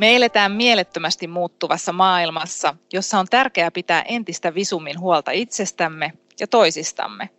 Me 0.00 0.16
eletään 0.16 0.52
mielettömästi 0.52 1.26
muuttuvassa 1.26 1.92
maailmassa, 1.92 2.74
jossa 2.92 3.18
on 3.18 3.26
tärkeää 3.30 3.70
pitää 3.70 4.02
entistä 4.02 4.54
visummin 4.54 5.00
huolta 5.00 5.30
itsestämme 5.30 6.12
ja 6.40 6.46
toisistamme. 6.46 7.30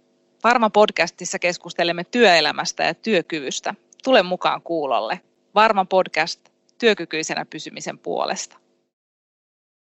Varma 0.44 0.70
podcastissa 0.70 1.40
keskustelemme 1.40 2.04
työelämästä 2.04 2.84
ja 2.84 2.94
työkyvystä. 2.94 3.76
Tule 4.04 4.24
mukaan 4.24 4.62
kuulolle. 4.62 5.22
Varma 5.56 5.86
podcast 5.86 6.50
työkykyisenä 6.78 7.46
pysymisen 7.46 7.98
puolesta. 7.98 8.58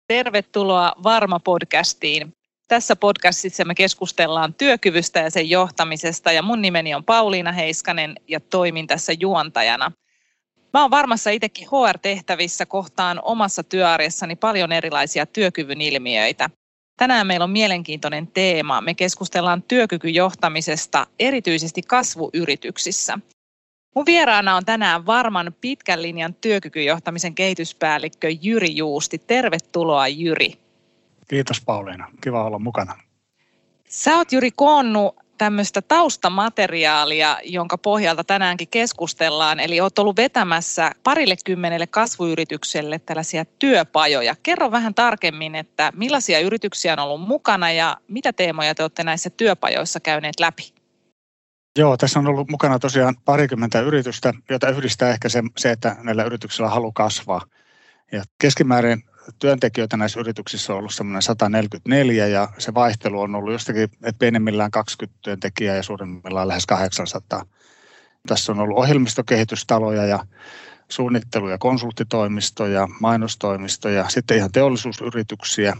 Tervetuloa 0.07 0.93
Varma 1.03 1.39
podcastiin. 1.39 2.33
Tässä 2.67 2.95
podcastissa 2.95 3.65
me 3.65 3.75
keskustellaan 3.75 4.53
työkyvystä 4.53 5.19
ja 5.19 5.29
sen 5.29 5.49
johtamisesta 5.49 6.31
ja 6.31 6.41
mun 6.41 6.61
nimeni 6.61 6.95
on 6.95 7.03
Pauliina 7.03 7.51
Heiskanen 7.51 8.15
ja 8.27 8.39
toimin 8.39 8.87
tässä 8.87 9.13
juontajana. 9.19 9.91
Mä 10.73 10.81
oon 10.81 10.91
varmassa 10.91 11.29
itsekin 11.29 11.67
HR-tehtävissä 11.67 12.65
kohtaan 12.65 13.19
omassa 13.23 13.63
työarjessani 13.63 14.35
paljon 14.35 14.71
erilaisia 14.71 15.25
työkyvyn 15.25 15.81
ilmiöitä. 15.81 16.49
Tänään 16.97 17.27
meillä 17.27 17.43
on 17.43 17.49
mielenkiintoinen 17.49 18.27
teema. 18.27 18.81
Me 18.81 18.93
keskustellaan 18.93 19.63
työkykyjohtamisesta 19.63 21.07
erityisesti 21.19 21.81
kasvuyrityksissä. 21.81 23.19
Mun 23.95 24.05
vieraana 24.05 24.55
on 24.55 24.65
tänään 24.65 25.05
varman 25.05 25.55
pitkän 25.61 26.01
linjan 26.01 26.33
työkykyjohtamisen 26.33 27.35
kehityspäällikkö 27.35 28.29
Jyri 28.41 28.75
Juusti. 28.75 29.17
Tervetuloa 29.17 30.07
Jyri. 30.07 30.53
Kiitos 31.27 31.61
Pauliina. 31.61 32.07
Kiva 32.21 32.43
olla 32.43 32.59
mukana. 32.59 32.95
Sä 33.89 34.17
oot 34.17 34.31
Jyri 34.31 34.51
koonnut 34.51 35.22
tämmöistä 35.43 35.81
taustamateriaalia, 35.81 37.37
jonka 37.43 37.77
pohjalta 37.77 38.23
tänäänkin 38.23 38.67
keskustellaan. 38.67 39.59
Eli 39.59 39.81
olet 39.81 39.99
ollut 39.99 40.17
vetämässä 40.17 40.91
parille 41.03 41.35
kymmenelle 41.45 41.87
kasvuyritykselle 41.87 42.99
tällaisia 42.99 43.45
työpajoja. 43.45 44.35
Kerro 44.43 44.71
vähän 44.71 44.93
tarkemmin, 44.93 45.55
että 45.55 45.91
millaisia 45.95 46.39
yrityksiä 46.39 46.93
on 46.93 46.99
ollut 46.99 47.27
mukana 47.27 47.71
ja 47.71 47.97
mitä 48.07 48.33
teemoja 48.33 48.75
te 48.75 48.83
olette 48.83 49.03
näissä 49.03 49.29
työpajoissa 49.29 49.99
käyneet 49.99 50.39
läpi? 50.39 50.73
Joo, 51.79 51.97
tässä 51.97 52.19
on 52.19 52.27
ollut 52.27 52.49
mukana 52.49 52.79
tosiaan 52.79 53.15
parikymmentä 53.25 53.79
yritystä, 53.79 54.33
jota 54.49 54.69
yhdistää 54.69 55.09
ehkä 55.09 55.29
se, 55.29 55.43
se 55.57 55.71
että 55.71 55.95
näillä 56.03 56.23
yrityksillä 56.23 56.69
halu 56.69 56.91
kasvaa. 56.91 57.41
Ja 58.11 58.23
keskimäärin 58.41 59.03
työntekijöitä 59.39 59.97
näissä 59.97 60.19
yrityksissä 60.19 60.73
on 60.73 60.79
ollut 60.79 60.93
semmoinen 60.93 61.21
144 61.21 62.27
ja 62.27 62.49
se 62.57 62.73
vaihtelu 62.73 63.21
on 63.21 63.35
ollut 63.35 63.53
jostakin, 63.53 63.83
että 63.83 64.19
pienemmillään 64.19 64.71
20 64.71 65.19
työntekijää 65.21 65.75
ja 65.75 65.83
suurimmillaan 65.83 66.47
lähes 66.47 66.65
800. 66.65 67.45
Tässä 68.27 68.51
on 68.51 68.59
ollut 68.59 68.77
ohjelmistokehitystaloja 68.77 70.05
ja 70.05 70.25
suunnittelu- 70.89 71.49
ja 71.49 71.57
konsulttitoimistoja, 71.57 72.87
mainostoimistoja, 72.99 74.09
sitten 74.09 74.37
ihan 74.37 74.51
teollisuusyrityksiä, 74.51 75.77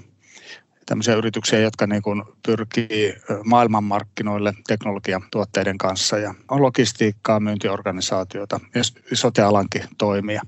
tämmöisiä 0.85 1.15
yrityksiä, 1.15 1.59
jotka 1.59 1.87
niin 1.87 2.01
kuin 2.01 2.23
pyrkii 2.45 3.13
maailmanmarkkinoille 3.43 4.53
teknologiatuotteiden 4.67 5.77
kanssa 5.77 6.17
ja 6.17 6.35
on 6.51 6.61
logistiikkaa, 6.61 7.39
myyntiorganisaatiota 7.39 8.59
ja 8.75 8.81
sote-alankin 9.13 9.83
toimia. 9.97 10.41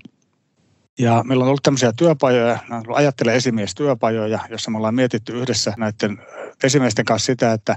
Ja 0.99 1.23
meillä 1.23 1.43
on 1.43 1.47
ollut 1.47 1.63
tämmöisiä 1.63 1.93
työpajoja, 1.93 2.59
ajattele 2.93 3.35
esimiestyöpajoja, 3.35 4.39
jossa 4.49 4.71
me 4.71 4.77
ollaan 4.77 4.95
mietitty 4.95 5.33
yhdessä 5.33 5.73
näiden 5.77 6.21
esimiesten 6.63 7.05
kanssa 7.05 7.25
sitä, 7.25 7.53
että 7.53 7.75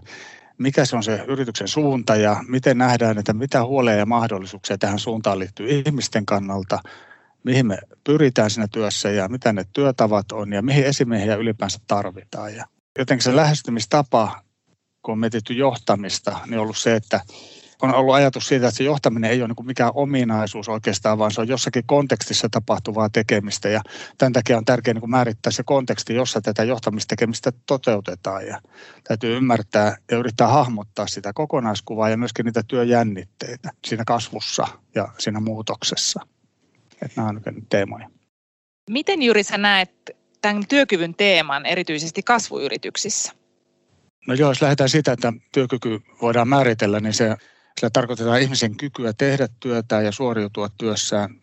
mikä 0.59 0.85
se 0.85 0.97
on 0.97 1.03
se 1.03 1.25
yrityksen 1.29 1.69
suunta 1.69 2.17
ja 2.17 2.37
miten 2.49 2.79
nähdään, 2.79 3.19
että 3.19 3.33
mitä 3.33 3.65
huoleja 3.65 3.99
ja 3.99 4.07
mahdollisuuksia 4.07 4.79
tähän 4.79 4.99
suuntaan 4.99 5.39
liittyy 5.39 5.69
ihmisten 5.69 6.27
kannalta, 6.27 6.81
mihin 7.45 7.67
me 7.67 7.79
pyritään 8.05 8.51
siinä 8.51 8.69
työssä 8.73 9.11
ja 9.11 9.29
mitä 9.29 9.53
ne 9.53 9.65
työtavat 9.73 10.33
on 10.33 10.53
ja 10.53 10.63
mihin 10.63 10.85
esimiehiä 10.85 11.37
ylipäänsä 11.37 11.79
tarvitaan. 11.87 12.55
Ja 12.55 12.65
jotenkin 12.99 13.25
se 13.25 13.37
lähestymistapa, 13.37 14.43
kun 15.03 15.13
on 15.13 15.19
mietitty 15.19 15.53
johtamista, 15.53 16.39
niin 16.47 16.59
on 16.59 16.63
ollut 16.63 16.79
se, 16.79 16.95
että 16.95 17.21
on 17.83 17.95
ollut 17.95 18.15
ajatus 18.15 18.49
siitä, 18.49 18.69
että 18.69 18.77
se 18.77 18.85
johtaminen 18.85 19.31
ei 19.31 19.43
ole 19.43 19.49
niin 19.49 19.67
mikään 19.67 19.91
ominaisuus 19.95 20.69
oikeastaan, 20.69 21.19
vaan 21.19 21.31
se 21.31 21.41
on 21.41 21.49
jossakin 21.49 21.83
kontekstissa 21.87 22.49
tapahtuvaa 22.51 23.09
tekemistä. 23.09 23.69
Ja 23.69 23.81
tämän 24.19 24.33
takia 24.33 24.59
on 24.59 24.65
tärkeää 24.65 24.95
niin 24.95 25.11
määrittää 25.11 25.53
se 25.53 25.63
konteksti, 25.63 26.15
jossa 26.15 26.41
tätä 26.41 26.65
johtamistekemistä 26.65 27.53
toteutetaan. 27.67 28.47
Ja 28.47 28.61
täytyy 29.05 29.37
ymmärtää 29.37 29.97
ja 30.11 30.17
yrittää 30.17 30.49
hahmottaa 30.49 31.07
sitä 31.07 31.33
kokonaiskuvaa 31.33 32.09
ja 32.09 32.17
myöskin 32.17 32.45
niitä 32.45 32.63
työjännitteitä 32.69 33.71
siinä 33.87 34.05
kasvussa 34.07 34.67
ja 34.95 35.09
siinä 35.19 35.41
muutoksessa. 35.41 36.21
Että 37.03 37.21
nämä 37.21 37.29
on 37.29 37.43
teemoja. 37.69 38.11
Miten 38.91 39.23
Juri 39.23 39.43
sä 39.43 39.59
näet 39.59 39.91
tämän 40.41 40.67
työkyvyn 40.69 41.15
teeman 41.15 41.67
erityisesti 41.67 42.23
kasvuyrityksissä? 42.23 43.33
No 44.27 44.35
joo, 44.35 44.51
jos 44.51 44.63
lähdetään 44.63 44.89
siitä, 44.89 45.13
että 45.13 45.33
työkyky 45.53 46.01
voidaan 46.23 46.49
määritellä, 46.49 47.01
niin 47.01 47.15
se 47.15 47.37
sillä 47.79 47.91
tarkoitetaan 47.91 48.41
ihmisen 48.41 48.77
kykyä 48.77 49.13
tehdä 49.13 49.49
työtä 49.61 50.01
ja 50.01 50.13
suoriutua 50.13 50.69
työssään. 50.79 51.35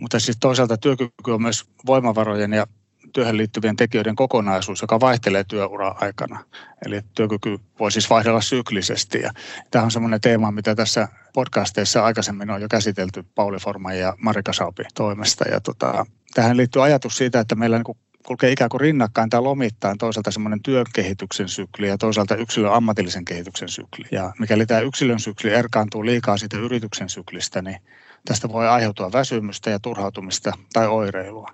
Mutta 0.00 0.20
siis 0.20 0.36
toisaalta 0.40 0.76
työkyky 0.76 1.30
on 1.30 1.42
myös 1.42 1.64
voimavarojen 1.86 2.52
ja 2.52 2.66
työhön 3.12 3.36
liittyvien 3.36 3.76
tekijöiden 3.76 4.16
kokonaisuus, 4.16 4.82
joka 4.82 5.00
vaihtelee 5.00 5.44
työura 5.48 5.94
aikana. 6.00 6.44
Eli 6.86 7.00
työkyky 7.14 7.58
voi 7.78 7.92
siis 7.92 8.10
vaihdella 8.10 8.40
syklisesti. 8.40 9.20
Ja 9.20 9.30
tämä 9.70 9.84
on 9.84 9.90
semmoinen 9.90 10.20
teema, 10.20 10.50
mitä 10.50 10.74
tässä 10.74 11.08
podcasteissa 11.34 12.04
aikaisemmin 12.04 12.50
on 12.50 12.62
jo 12.62 12.68
käsitelty 12.70 13.24
Pauli 13.34 13.58
Forman 13.58 13.98
ja 13.98 14.14
Marika 14.18 14.52
Saupi 14.52 14.82
toimesta. 14.94 15.48
Ja 15.48 15.60
tota, 15.60 16.06
tähän 16.34 16.56
liittyy 16.56 16.84
ajatus 16.84 17.16
siitä, 17.16 17.40
että 17.40 17.54
meillä 17.54 17.76
niin 17.78 17.96
kulkee 18.26 18.52
ikään 18.52 18.70
kuin 18.70 18.80
rinnakkain 18.80 19.30
tai 19.30 19.42
lomittain 19.42 19.98
toisaalta 19.98 20.30
semmoinen 20.30 20.62
työkehityksen 20.62 21.48
sykli 21.48 21.88
ja 21.88 21.98
toisaalta 21.98 22.36
yksilön 22.36 22.72
ammatillisen 22.72 23.24
kehityksen 23.24 23.68
sykli. 23.68 24.04
Ja 24.10 24.32
mikäli 24.38 24.66
tämä 24.66 24.80
yksilön 24.80 25.20
sykli 25.20 25.50
erkaantuu 25.50 26.06
liikaa 26.06 26.36
siitä 26.36 26.56
yrityksen 26.56 27.08
syklistä, 27.08 27.62
niin 27.62 27.76
tästä 28.24 28.48
voi 28.48 28.68
aiheutua 28.68 29.12
väsymystä 29.12 29.70
ja 29.70 29.78
turhautumista 29.78 30.52
tai 30.72 30.88
oireilua. 30.88 31.50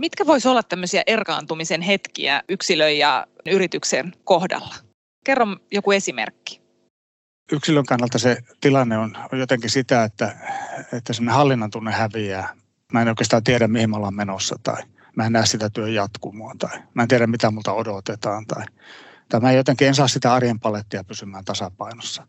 Mitkä 0.00 0.26
voisi 0.26 0.48
olla 0.48 0.62
tämmöisiä 0.62 1.02
erkaantumisen 1.06 1.82
hetkiä 1.82 2.42
yksilön 2.48 2.98
ja 2.98 3.26
yrityksen 3.46 4.12
kohdalla? 4.24 4.74
Kerro 5.24 5.46
joku 5.72 5.92
esimerkki. 5.92 6.60
Yksilön 7.52 7.86
kannalta 7.86 8.18
se 8.18 8.36
tilanne 8.60 8.98
on 8.98 9.16
jotenkin 9.32 9.70
sitä, 9.70 10.04
että, 10.04 10.36
että 10.92 11.12
semmoinen 11.12 11.36
hallinnan 11.36 11.70
tunne 11.70 11.92
häviää. 11.92 12.54
Mä 12.92 13.02
en 13.02 13.08
oikeastaan 13.08 13.44
tiedä, 13.44 13.68
mihin 13.68 13.90
me 13.90 13.96
ollaan 13.96 14.14
menossa 14.14 14.56
tai– 14.62 14.82
mä 15.18 15.26
en 15.26 15.32
näe 15.32 15.46
sitä 15.46 15.70
työn 15.70 15.94
jatkumoa 15.94 16.54
tai 16.58 16.78
mä 16.94 17.02
en 17.02 17.08
tiedä 17.08 17.26
mitä 17.26 17.50
multa 17.50 17.72
odotetaan 17.72 18.46
tai, 18.46 18.64
tai 19.28 19.40
mä 19.40 19.52
jotenkin 19.52 19.88
en 19.88 19.94
saa 19.94 20.08
sitä 20.08 20.34
arjen 20.34 20.60
palettia 20.60 21.04
pysymään 21.04 21.44
tasapainossa. 21.44 22.26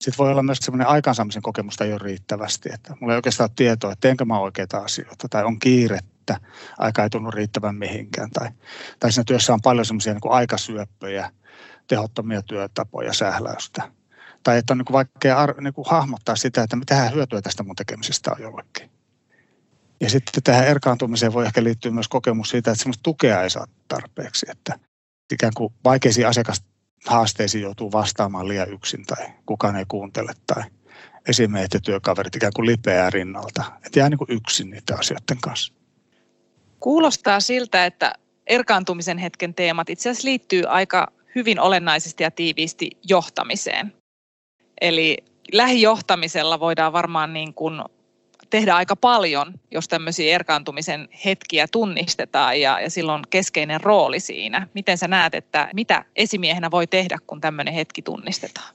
Sitten 0.00 0.18
voi 0.18 0.30
olla 0.30 0.42
myös 0.42 0.58
semmoinen 0.58 0.86
aikansaamisen 0.86 1.42
kokemusta 1.42 1.84
ei 1.84 1.92
ole 1.92 2.00
riittävästi, 2.02 2.68
että 2.72 2.96
mulla 3.00 3.12
ei 3.12 3.16
oikeastaan 3.16 3.50
ole 3.50 3.54
tietoa, 3.56 3.92
että 3.92 4.00
teenkö 4.00 4.24
mä 4.24 4.38
oikeita 4.38 4.78
asioita 4.78 5.28
tai 5.28 5.44
on 5.44 5.58
kiirettä, 5.58 6.40
aika 6.78 7.02
ei 7.02 7.10
tunnu 7.10 7.30
riittävän 7.30 7.74
mihinkään 7.74 8.30
tai, 8.30 8.48
tai 9.00 9.12
siinä 9.12 9.24
työssä 9.24 9.52
on 9.52 9.60
paljon 9.62 9.86
semmoisia 9.86 10.12
niin 10.12 10.32
aikasyöppöjä, 10.32 11.30
tehottomia 11.86 12.42
työtapoja, 12.42 13.12
sähläystä. 13.12 13.82
Tai 14.42 14.58
että 14.58 14.72
on 14.72 14.78
niin 14.78 14.86
kuin 14.86 14.94
vaikea 14.94 15.46
niin 15.60 15.74
kuin 15.74 15.86
hahmottaa 15.90 16.36
sitä, 16.36 16.62
että 16.62 16.76
mitä 16.76 17.10
hyötyä 17.10 17.42
tästä 17.42 17.62
mun 17.62 17.76
tekemisestä 17.76 18.32
on 18.32 18.42
jollekin. 18.42 18.91
Ja 20.02 20.10
sitten 20.10 20.42
tähän 20.42 20.66
erkaantumiseen 20.66 21.32
voi 21.32 21.46
ehkä 21.46 21.64
liittyä 21.64 21.90
myös 21.90 22.08
kokemus 22.08 22.50
siitä, 22.50 22.70
että 22.70 22.82
semmoista 22.82 23.02
tukea 23.02 23.42
ei 23.42 23.50
saa 23.50 23.66
tarpeeksi, 23.88 24.46
että 24.50 24.78
ikään 25.32 25.52
kuin 25.56 25.74
vaikeisiin 25.84 26.26
asiakashaasteisiin 26.26 27.62
joutuu 27.62 27.92
vastaamaan 27.92 28.48
liian 28.48 28.72
yksin 28.72 29.04
tai 29.06 29.26
kukaan 29.46 29.76
ei 29.76 29.84
kuuntele 29.88 30.32
tai 30.46 30.62
esimiehet 31.28 31.74
ja 31.74 31.80
työkaverit 31.80 32.36
ikään 32.36 32.52
kuin 32.56 32.66
lipeää 32.66 33.10
rinnalta. 33.10 33.64
Että 33.86 33.98
jää 33.98 34.08
niin 34.08 34.18
kuin 34.18 34.32
yksin 34.32 34.70
niiden 34.70 34.98
asioiden 34.98 35.38
kanssa. 35.40 35.74
Kuulostaa 36.80 37.40
siltä, 37.40 37.86
että 37.86 38.12
erkaantumisen 38.46 39.18
hetken 39.18 39.54
teemat 39.54 39.90
itse 39.90 40.10
asiassa 40.10 40.28
liittyy 40.28 40.64
aika 40.68 41.12
hyvin 41.34 41.60
olennaisesti 41.60 42.22
ja 42.22 42.30
tiiviisti 42.30 42.90
johtamiseen. 43.08 43.92
Eli 44.80 45.18
lähijohtamisella 45.52 46.60
voidaan 46.60 46.92
varmaan 46.92 47.32
niin 47.32 47.54
kuin 47.54 47.82
tehdä 48.52 48.74
aika 48.74 48.96
paljon, 48.96 49.54
jos 49.70 49.88
tämmöisiä 49.88 50.34
erkaantumisen 50.34 51.08
hetkiä 51.24 51.66
tunnistetaan 51.72 52.60
ja, 52.60 52.80
ja 52.80 52.90
silloin 52.90 53.22
keskeinen 53.30 53.80
rooli 53.80 54.20
siinä. 54.20 54.66
Miten 54.74 54.98
sä 54.98 55.08
näet, 55.08 55.34
että 55.34 55.68
mitä 55.74 56.04
esimiehenä 56.16 56.70
voi 56.70 56.86
tehdä, 56.86 57.18
kun 57.26 57.40
tämmöinen 57.40 57.74
hetki 57.74 58.02
tunnistetaan? 58.02 58.74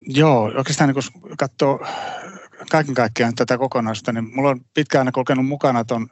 Joo, 0.00 0.42
oikeastaan 0.42 0.88
niin 0.88 1.04
kun 1.12 1.36
katsoo 1.38 1.86
kaiken 2.70 2.94
kaikkiaan 2.94 3.34
tätä 3.34 3.58
kokonaisuutta, 3.58 4.12
niin 4.12 4.34
mulla 4.34 4.50
on 4.50 4.60
pitkään 4.74 5.12
kulkenut 5.12 5.46
mukana 5.46 5.84
tuon 5.84 6.08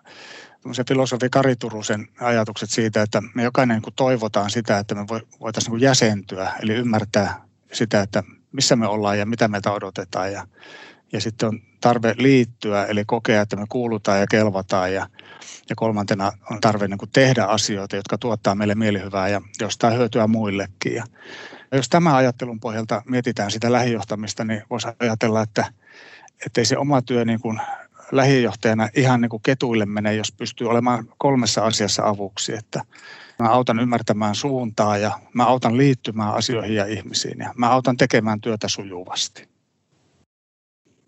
filosofi 0.89 1.29
Kari 1.29 1.57
Turusen 1.57 2.09
ajatukset 2.21 2.71
siitä, 2.71 3.03
että 3.03 3.23
me 3.35 3.43
jokainen 3.43 3.83
niin 3.83 3.95
toivotaan 3.97 4.51
sitä, 4.51 4.79
että 4.79 4.95
me 4.95 5.07
voitaisiin 5.41 5.73
niin 5.73 5.83
jäsentyä, 5.83 6.53
eli 6.63 6.73
ymmärtää 6.73 7.43
sitä, 7.73 8.01
että 8.01 8.23
missä 8.53 8.77
me 8.77 8.87
ollaan 8.87 9.19
ja 9.19 9.27
mitä 9.27 9.49
meiltä 9.49 9.73
odotetaan. 9.73 10.33
Ja, 10.33 10.47
ja 11.13 11.21
sitten 11.21 11.49
on 11.49 11.72
tarve 11.83 12.15
liittyä, 12.19 12.87
eli 12.87 13.05
kokea, 13.05 13.43
että 13.43 13.57
me 13.57 13.65
kuulutaan 13.69 14.21
ja 14.21 14.27
kelvataan 14.27 14.95
ja, 14.95 15.07
ja 15.69 15.77
kolmantena 15.77 16.33
on 16.51 16.61
tarve 16.61 16.89
niin 16.89 16.99
kuin 16.99 17.11
tehdä 17.13 17.45
asioita, 17.45 17.97
jotka 17.97 18.19
tuottaa 18.19 18.55
meille 18.55 18.75
mielihyvää 18.75 19.29
ja 19.29 19.41
jostain 19.61 19.99
hyötyä 19.99 20.27
muillekin. 20.27 20.95
Ja 20.95 21.05
jos 21.73 21.89
tämä 21.89 22.17
ajattelun 22.17 22.61
pohjalta 22.61 23.03
mietitään 23.07 23.51
sitä 23.51 23.73
lähijohtamista, 23.73 24.45
niin 24.45 24.63
voisi 24.71 24.89
ajatella, 24.99 25.43
että 25.43 25.65
ei 26.57 26.65
se 26.65 26.79
oma 26.79 27.03
työ 27.03 27.25
niin 27.25 27.41
kuin 27.41 27.61
lähijohtajana 28.13 28.89
ihan 28.97 29.21
niin 29.21 29.31
kuin 29.31 29.43
ketuille 29.43 29.87
mene, 29.87 30.15
jos 30.15 30.33
pystyy 30.33 30.69
olemaan 30.69 31.09
kolmessa 31.19 31.65
asiassa 31.65 32.03
avuksi, 32.09 32.55
että 32.55 32.81
mä 33.39 33.49
autan 33.49 33.81
ymmärtämään 33.81 34.35
suuntaa 34.35 34.99
ja 34.99 35.19
mä 35.35 35.45
autan 35.45 35.77
liittymään 35.77 36.35
asioihin 36.35 36.75
ja 36.75 36.87
ihmisiin 36.87 37.39
ja 37.39 37.53
mä 37.57 37.71
autan 37.71 37.97
tekemään 37.97 38.41
työtä 38.41 38.69
sujuvasti. 38.69 39.52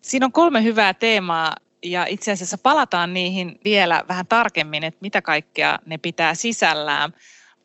Siinä 0.05 0.27
on 0.27 0.33
kolme 0.33 0.63
hyvää 0.63 0.95
teemaa 0.95 1.55
ja 1.83 2.07
itse 2.07 2.33
asiassa 2.33 2.59
palataan 2.59 3.15
niihin 3.15 3.61
vielä 3.65 4.05
vähän 4.09 4.27
tarkemmin, 4.27 4.85
että 4.85 4.99
mitä 5.01 5.23
kaikkea 5.23 5.79
ne 5.87 5.99
pitää 5.99 6.35
sisällään. 6.35 7.15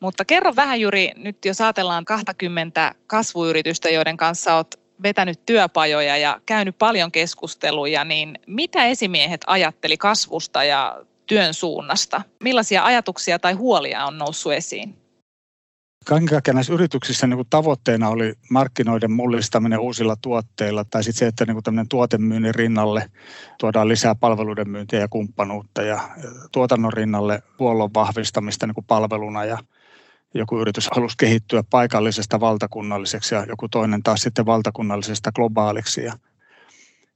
Mutta 0.00 0.24
kerro 0.24 0.56
vähän 0.56 0.80
Juri, 0.80 1.10
nyt 1.16 1.44
jos 1.44 1.60
ajatellaan 1.60 2.04
20 2.04 2.94
kasvuyritystä, 3.06 3.90
joiden 3.90 4.16
kanssa 4.16 4.56
olet 4.56 4.80
vetänyt 5.02 5.46
työpajoja 5.46 6.16
ja 6.16 6.40
käynyt 6.46 6.78
paljon 6.78 7.12
keskusteluja, 7.12 8.04
niin 8.04 8.38
mitä 8.46 8.86
esimiehet 8.86 9.40
ajatteli 9.46 9.96
kasvusta 9.96 10.64
ja 10.64 11.04
työn 11.26 11.54
suunnasta? 11.54 12.22
Millaisia 12.42 12.84
ajatuksia 12.84 13.38
tai 13.38 13.52
huolia 13.52 14.04
on 14.06 14.18
noussut 14.18 14.52
esiin? 14.52 14.99
Kaiken 16.04 16.54
näissä 16.54 16.72
yrityksissä 16.72 17.26
niin 17.26 17.46
tavoitteena 17.50 18.08
oli 18.08 18.34
markkinoiden 18.50 19.12
mullistaminen 19.12 19.78
uusilla 19.78 20.16
tuotteilla 20.22 20.84
tai 20.84 21.04
sitten 21.04 21.18
se, 21.18 21.26
että 21.26 21.46
niin 21.46 21.62
kuin 21.62 21.88
tuotemyynnin 21.88 22.54
rinnalle 22.54 23.10
tuodaan 23.58 23.88
lisää 23.88 24.14
palveluiden 24.14 24.70
myyntiä 24.70 25.00
ja 25.00 25.08
kumppanuutta 25.08 25.82
ja 25.82 26.00
tuotannon 26.52 26.92
rinnalle 26.92 27.42
huollon 27.58 27.94
vahvistamista 27.94 28.66
niin 28.66 28.74
kuin 28.74 28.84
palveluna 28.84 29.44
ja 29.44 29.58
joku 30.34 30.60
yritys 30.60 30.88
halusi 30.94 31.16
kehittyä 31.18 31.62
paikallisesta 31.70 32.40
valtakunnalliseksi 32.40 33.34
ja 33.34 33.44
joku 33.48 33.68
toinen 33.68 34.02
taas 34.02 34.20
sitten 34.20 34.46
valtakunnallisesta 34.46 35.32
globaaliksi. 35.32 36.04
Ja, 36.04 36.12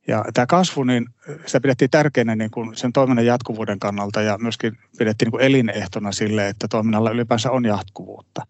ja 0.08 0.25
tämä 0.34 0.46
kasvu, 0.46 0.84
niin 0.84 1.06
sitä 1.46 1.60
pidettiin 1.60 1.90
tärkeänä 1.90 2.36
niin 2.36 2.50
kuin 2.50 2.76
sen 2.76 2.92
toiminnan 2.92 3.26
jatkuvuuden 3.26 3.81
kannalta 3.81 4.22
ja 4.22 4.38
myöskin 4.38 4.78
pidettiin 4.98 5.26
niin 5.26 5.32
kuin 5.32 5.44
elinehtona 5.44 6.12
sille, 6.12 6.48
että 6.48 6.69
toiminnalla 6.69 7.10
ylipäänsä 7.10 7.50
on 7.50 7.64
jatkuvuutta. 7.64 8.46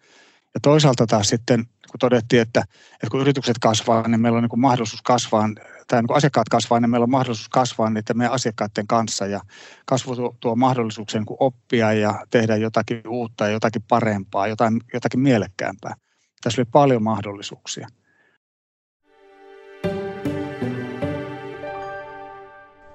Ja 0.54 0.60
toisaalta 0.62 1.06
taas 1.06 1.28
sitten, 1.28 1.64
kun 1.64 1.98
todettiin, 2.00 2.42
että, 2.42 2.60
että 2.92 3.10
kun 3.10 3.20
yritykset 3.20 3.58
kasvaa, 3.60 4.08
niin 4.08 4.20
meillä 4.20 4.36
on 4.36 4.42
niin 4.42 4.60
mahdollisuus 4.60 5.02
kasvaa, 5.02 5.48
tai 5.86 6.02
niin 6.02 6.06
kun 6.06 6.16
asiakkaat 6.16 6.48
kasvaa, 6.48 6.80
niin 6.80 6.90
meillä 6.90 7.04
on 7.04 7.10
mahdollisuus 7.10 7.48
kasvaa 7.48 7.90
niiden 7.90 8.18
meidän 8.18 8.34
asiakkaiden 8.34 8.86
kanssa. 8.86 9.26
Ja 9.26 9.40
kasvu 9.86 10.16
tuo, 10.16 10.36
tuo 10.40 10.56
mahdollisuuksia 10.56 11.20
niin 11.20 11.36
oppia 11.40 11.92
ja 11.92 12.26
tehdä 12.30 12.56
jotakin 12.56 13.08
uutta 13.08 13.44
ja 13.44 13.50
jotakin 13.50 13.82
parempaa, 13.88 14.48
jotain, 14.48 14.80
jotakin 14.92 15.20
mielekkäämpää. 15.20 15.94
Tässä 16.42 16.60
oli 16.60 16.68
paljon 16.72 17.02
mahdollisuuksia. 17.02 17.88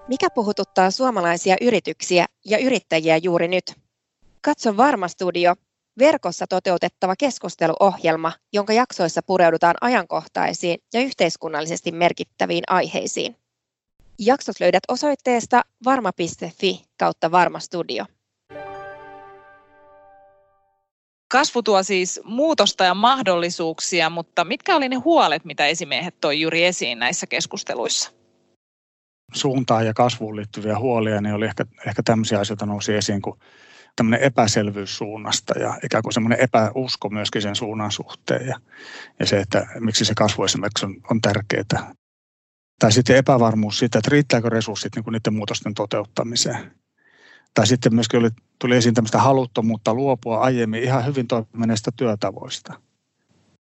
Mikä 0.07 0.29
puhututtaa 0.35 0.91
suomalaisia 0.91 1.55
yrityksiä 1.61 2.25
ja 2.45 2.57
yrittäjiä 2.57 3.17
juuri 3.17 3.47
nyt? 3.47 3.75
Katso 4.41 4.77
Varma 4.77 5.07
Studio 5.07 5.55
verkossa 5.99 6.47
toteutettava 6.47 7.15
keskusteluohjelma, 7.15 8.31
jonka 8.53 8.73
jaksoissa 8.73 9.21
pureudutaan 9.23 9.75
ajankohtaisiin 9.81 10.79
ja 10.93 11.01
yhteiskunnallisesti 11.01 11.91
merkittäviin 11.91 12.63
aiheisiin. 12.67 13.35
Jaksot 14.19 14.59
löydät 14.59 14.83
osoitteesta 14.87 15.61
varma.fi 15.85 16.85
kautta 16.97 17.31
varmastudio. 17.31 18.05
Kasvu 21.31 21.63
tuo 21.63 21.83
siis 21.83 22.21
muutosta 22.23 22.83
ja 22.83 22.93
mahdollisuuksia, 22.93 24.09
mutta 24.09 24.45
mitkä 24.45 24.75
oli 24.75 24.89
ne 24.89 24.95
huolet, 24.95 25.45
mitä 25.45 25.67
esimiehet 25.67 26.15
toi 26.21 26.41
juuri 26.41 26.65
esiin 26.65 26.99
näissä 26.99 27.27
keskusteluissa? 27.27 28.11
Suuntaan 29.33 29.85
ja 29.85 29.93
kasvuun 29.93 30.35
liittyviä 30.35 30.79
huolia, 30.79 31.21
niin 31.21 31.35
oli 31.35 31.45
ehkä, 31.45 31.65
ehkä 31.87 32.03
tämmöisiä 32.03 32.39
asioita 32.39 32.65
nousi 32.65 32.93
esiin, 32.93 33.21
kun 33.21 33.37
tämmöinen 33.99 34.21
epäselvyys 34.21 34.97
suunnasta 34.97 35.59
ja 35.59 35.79
ikään 35.83 36.03
kuin 36.03 36.13
semmoinen 36.13 36.39
epäusko 36.39 37.09
myöskin 37.09 37.41
sen 37.41 37.55
suunnan 37.55 37.91
suhteen 37.91 38.47
ja, 38.47 38.59
ja 39.19 39.25
se, 39.25 39.39
että 39.39 39.67
miksi 39.79 40.05
se 40.05 40.13
kasvu 40.15 40.43
esimerkiksi 40.43 40.85
on, 40.85 40.95
on 41.11 41.21
tärkeää. 41.21 41.93
Tai 42.79 42.91
sitten 42.91 43.15
epävarmuus 43.15 43.79
siitä, 43.79 43.99
että 43.99 44.09
riittääkö 44.11 44.49
resurssit 44.49 44.95
niin 44.95 45.03
kuin 45.03 45.11
niiden 45.11 45.33
muutosten 45.33 45.73
toteuttamiseen. 45.73 46.71
Tai 47.53 47.67
sitten 47.67 47.95
myöskin 47.95 48.19
oli, 48.19 48.29
tuli 48.59 48.75
esiin 48.75 48.93
tämmöistä 48.95 49.17
haluttomuutta 49.17 49.93
luopua 49.93 50.39
aiemmin 50.39 50.83
ihan 50.83 51.05
hyvin 51.05 51.27
toimineista 51.27 51.91
työtavoista. 51.91 52.73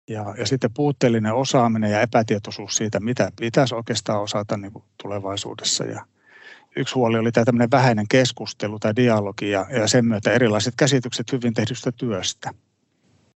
Ja, 0.09 0.35
ja 0.37 0.47
sitten 0.47 0.73
puutteellinen 0.73 1.33
osaaminen 1.33 1.91
ja 1.91 2.01
epätietoisuus 2.01 2.75
siitä, 2.75 2.99
mitä 2.99 3.31
pitäisi 3.39 3.75
oikeastaan 3.75 4.21
osata 4.21 4.57
niin 4.57 4.73
kuin 4.73 4.83
tulevaisuudessa. 5.03 5.83
Ja, 5.83 6.05
yksi 6.75 6.95
huoli 6.95 7.17
oli 7.17 7.31
tämä 7.31 7.45
tämmöinen 7.45 7.71
vähäinen 7.71 8.07
keskustelu 8.09 8.79
tai 8.79 8.95
dialogi 8.95 9.49
ja, 9.49 9.65
ja 9.69 9.87
sen 9.87 10.05
myötä 10.05 10.31
erilaiset 10.31 10.73
käsitykset 10.77 11.31
hyvin 11.31 11.53
tehdystä 11.53 11.91
työstä. 11.91 12.51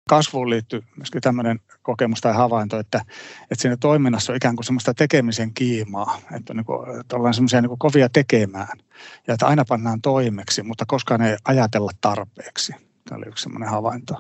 Kasvuun 0.09 0.51
liittyy 0.51 0.83
myöskin 0.97 1.21
tämmöinen 1.21 1.61
kokemus 1.83 2.21
tai 2.21 2.35
havainto, 2.35 2.79
että, 2.79 3.05
että 3.43 3.63
siinä 3.63 3.77
toiminnassa 3.77 4.33
on 4.33 4.37
ikään 4.37 4.57
kuin 4.57 4.65
semmoista 4.65 4.95
tekemisen 4.95 5.55
kiimaa, 5.55 6.19
että, 6.37 6.55
niin 6.55 6.65
kuin, 6.65 7.01
että 7.01 7.17
ollaan 7.17 7.35
semmoisia 7.35 7.61
niin 7.61 7.79
kovia 7.79 8.09
tekemään 8.09 8.79
ja 9.27 9.35
että 9.35 9.47
aina 9.47 9.65
pannaan 9.69 10.01
toimeksi, 10.01 10.63
mutta 10.63 10.85
koskaan 10.87 11.23
ei 11.23 11.37
ajatella 11.45 11.91
tarpeeksi. 12.01 12.73
Tämä 13.09 13.19
oli 13.19 13.29
yksi 13.29 13.43
semmoinen 13.43 13.69
havainto. 13.69 14.15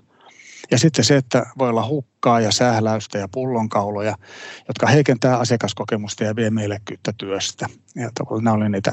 Ja 0.70 0.78
sitten 0.78 1.04
se, 1.04 1.16
että 1.16 1.46
voi 1.58 1.68
olla 1.68 1.86
hukkaa 1.86 2.40
ja 2.40 2.52
sähläystä 2.52 3.18
ja 3.18 3.28
pullonkauloja, 3.28 4.16
jotka 4.68 4.86
heikentää 4.86 5.38
asiakaskokemusta 5.38 6.24
ja 6.24 6.36
vie 6.36 6.50
mielekkyyttä 6.50 7.12
työstä. 7.18 7.66
Ja 7.96 8.10
nämä 8.42 8.54
oli 8.54 8.68
niitä, 8.68 8.92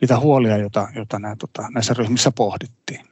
niitä 0.00 0.18
huolia, 0.18 0.56
joita, 0.56 0.88
joita 0.94 1.18
nämä, 1.18 1.36
tota, 1.36 1.68
näissä 1.70 1.94
ryhmissä 1.94 2.32
pohdittiin. 2.32 3.06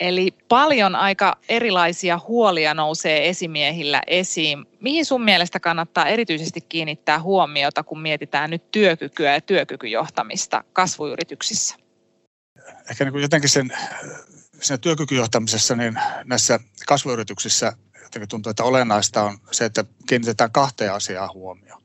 Eli 0.00 0.34
paljon 0.48 0.94
aika 0.94 1.36
erilaisia 1.48 2.20
huolia 2.28 2.74
nousee 2.74 3.28
esimiehillä 3.28 4.02
esiin. 4.06 4.66
Mihin 4.80 5.04
sun 5.04 5.24
mielestä 5.24 5.60
kannattaa 5.60 6.06
erityisesti 6.06 6.60
kiinnittää 6.60 7.22
huomiota, 7.22 7.82
kun 7.82 8.00
mietitään 8.00 8.50
nyt 8.50 8.70
työkykyä 8.70 9.34
ja 9.34 9.40
työkykyjohtamista 9.40 10.64
kasvuyrityksissä? 10.72 11.76
Ehkä 12.90 13.04
niin 13.04 13.12
kuin 13.12 13.22
jotenkin 13.22 13.50
sen 13.50 13.72
siinä 14.62 14.78
työkykyjohtamisessa, 14.78 15.76
niin 15.76 15.98
näissä 16.24 16.60
kasvuyrityksissä 16.86 17.72
jotenkin 18.02 18.28
tuntuu, 18.28 18.50
että 18.50 18.64
olennaista 18.64 19.22
on 19.22 19.38
se, 19.50 19.64
että 19.64 19.84
kiinnitetään 20.08 20.52
kahteen 20.52 20.92
asiaan 20.92 21.30
huomioon. 21.34 21.82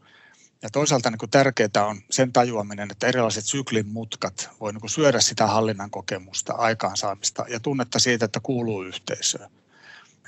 Ja 0.62 0.70
toisaalta 0.70 1.10
niin 1.12 1.20
kuin 1.20 1.30
tärkeää 1.30 1.86
on 1.88 2.02
sen 2.12 2.34
tajuaminen, 2.34 2.92
että 2.92 3.08
erilaiset 3.08 3.46
syklin 3.46 3.88
mutkat 3.88 4.50
voi 4.60 4.74
niin 4.74 4.90
syödä 4.90 5.20
sitä 5.20 5.48
hallinnan 5.48 5.92
kokemusta, 5.92 6.54
aikaansaamista 6.54 7.46
ja 7.50 7.60
tunnetta 7.60 8.00
siitä, 8.00 8.26
että 8.26 8.40
kuuluu 8.40 8.84
yhteisöön. 8.84 9.50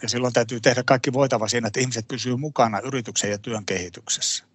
Ja 0.01 0.09
silloin 0.09 0.33
täytyy 0.33 0.59
tehdä 0.59 0.83
kaikki 0.85 1.13
voitava 1.13 1.47
siinä, 1.47 1.67
että 1.67 1.79
ihmiset 1.79 2.07
pysyvät 2.07 2.39
mukana 2.39 2.79
yrityksen 2.79 3.31
ja 3.31 3.37
työn 3.37 3.65
kehityksessä 3.65 4.48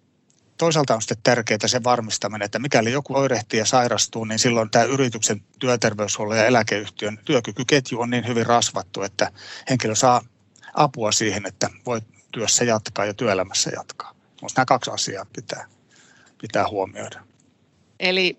toisaalta 0.57 0.95
on 0.95 1.01
sitten 1.01 1.17
tärkeää 1.23 1.67
se 1.67 1.83
varmistaminen, 1.83 2.45
että 2.45 2.59
mikäli 2.59 2.91
joku 2.91 3.15
oirehtii 3.15 3.59
ja 3.59 3.65
sairastuu, 3.65 4.25
niin 4.25 4.39
silloin 4.39 4.69
tämä 4.69 4.85
yrityksen 4.85 5.41
työterveyshuollon 5.59 6.37
ja 6.37 6.45
eläkeyhtiön 6.45 7.19
työkykyketju 7.25 8.01
on 8.01 8.09
niin 8.09 8.27
hyvin 8.27 8.45
rasvattu, 8.45 9.01
että 9.01 9.31
henkilö 9.69 9.95
saa 9.95 10.21
apua 10.73 11.11
siihen, 11.11 11.45
että 11.45 11.69
voi 11.85 12.01
työssä 12.31 12.63
jatkaa 12.63 13.05
ja 13.05 13.13
työelämässä 13.13 13.71
jatkaa. 13.75 14.15
Mutta 14.41 14.59
nämä 14.59 14.65
kaksi 14.65 14.91
asiaa 14.91 15.25
pitää, 15.35 15.65
pitää 16.41 16.67
huomioida. 16.67 17.21
Eli 17.99 18.37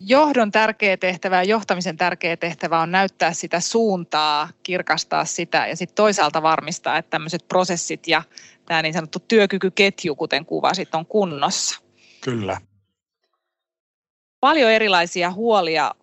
johdon 0.00 0.50
tärkeä 0.50 0.96
tehtävä 0.96 1.36
ja 1.36 1.42
johtamisen 1.42 1.96
tärkeä 1.96 2.36
tehtävä 2.36 2.80
on 2.80 2.92
näyttää 2.92 3.32
sitä 3.32 3.60
suuntaa, 3.60 4.48
kirkastaa 4.62 5.24
sitä 5.24 5.66
ja 5.66 5.76
sitten 5.76 5.94
toisaalta 5.94 6.42
varmistaa, 6.42 6.98
että 6.98 7.10
tämmöiset 7.10 7.48
prosessit 7.48 8.08
ja 8.08 8.22
tämä 8.72 8.82
niin 8.82 8.94
sanottu 8.94 9.18
työkykyketju, 9.18 10.14
kuten 10.16 10.46
kuvasit, 10.46 10.94
on 10.94 11.06
kunnossa. 11.06 11.80
Kyllä. 12.20 12.60
Paljon 14.40 14.70
erilaisia 14.70 15.32
huolia 15.32 15.94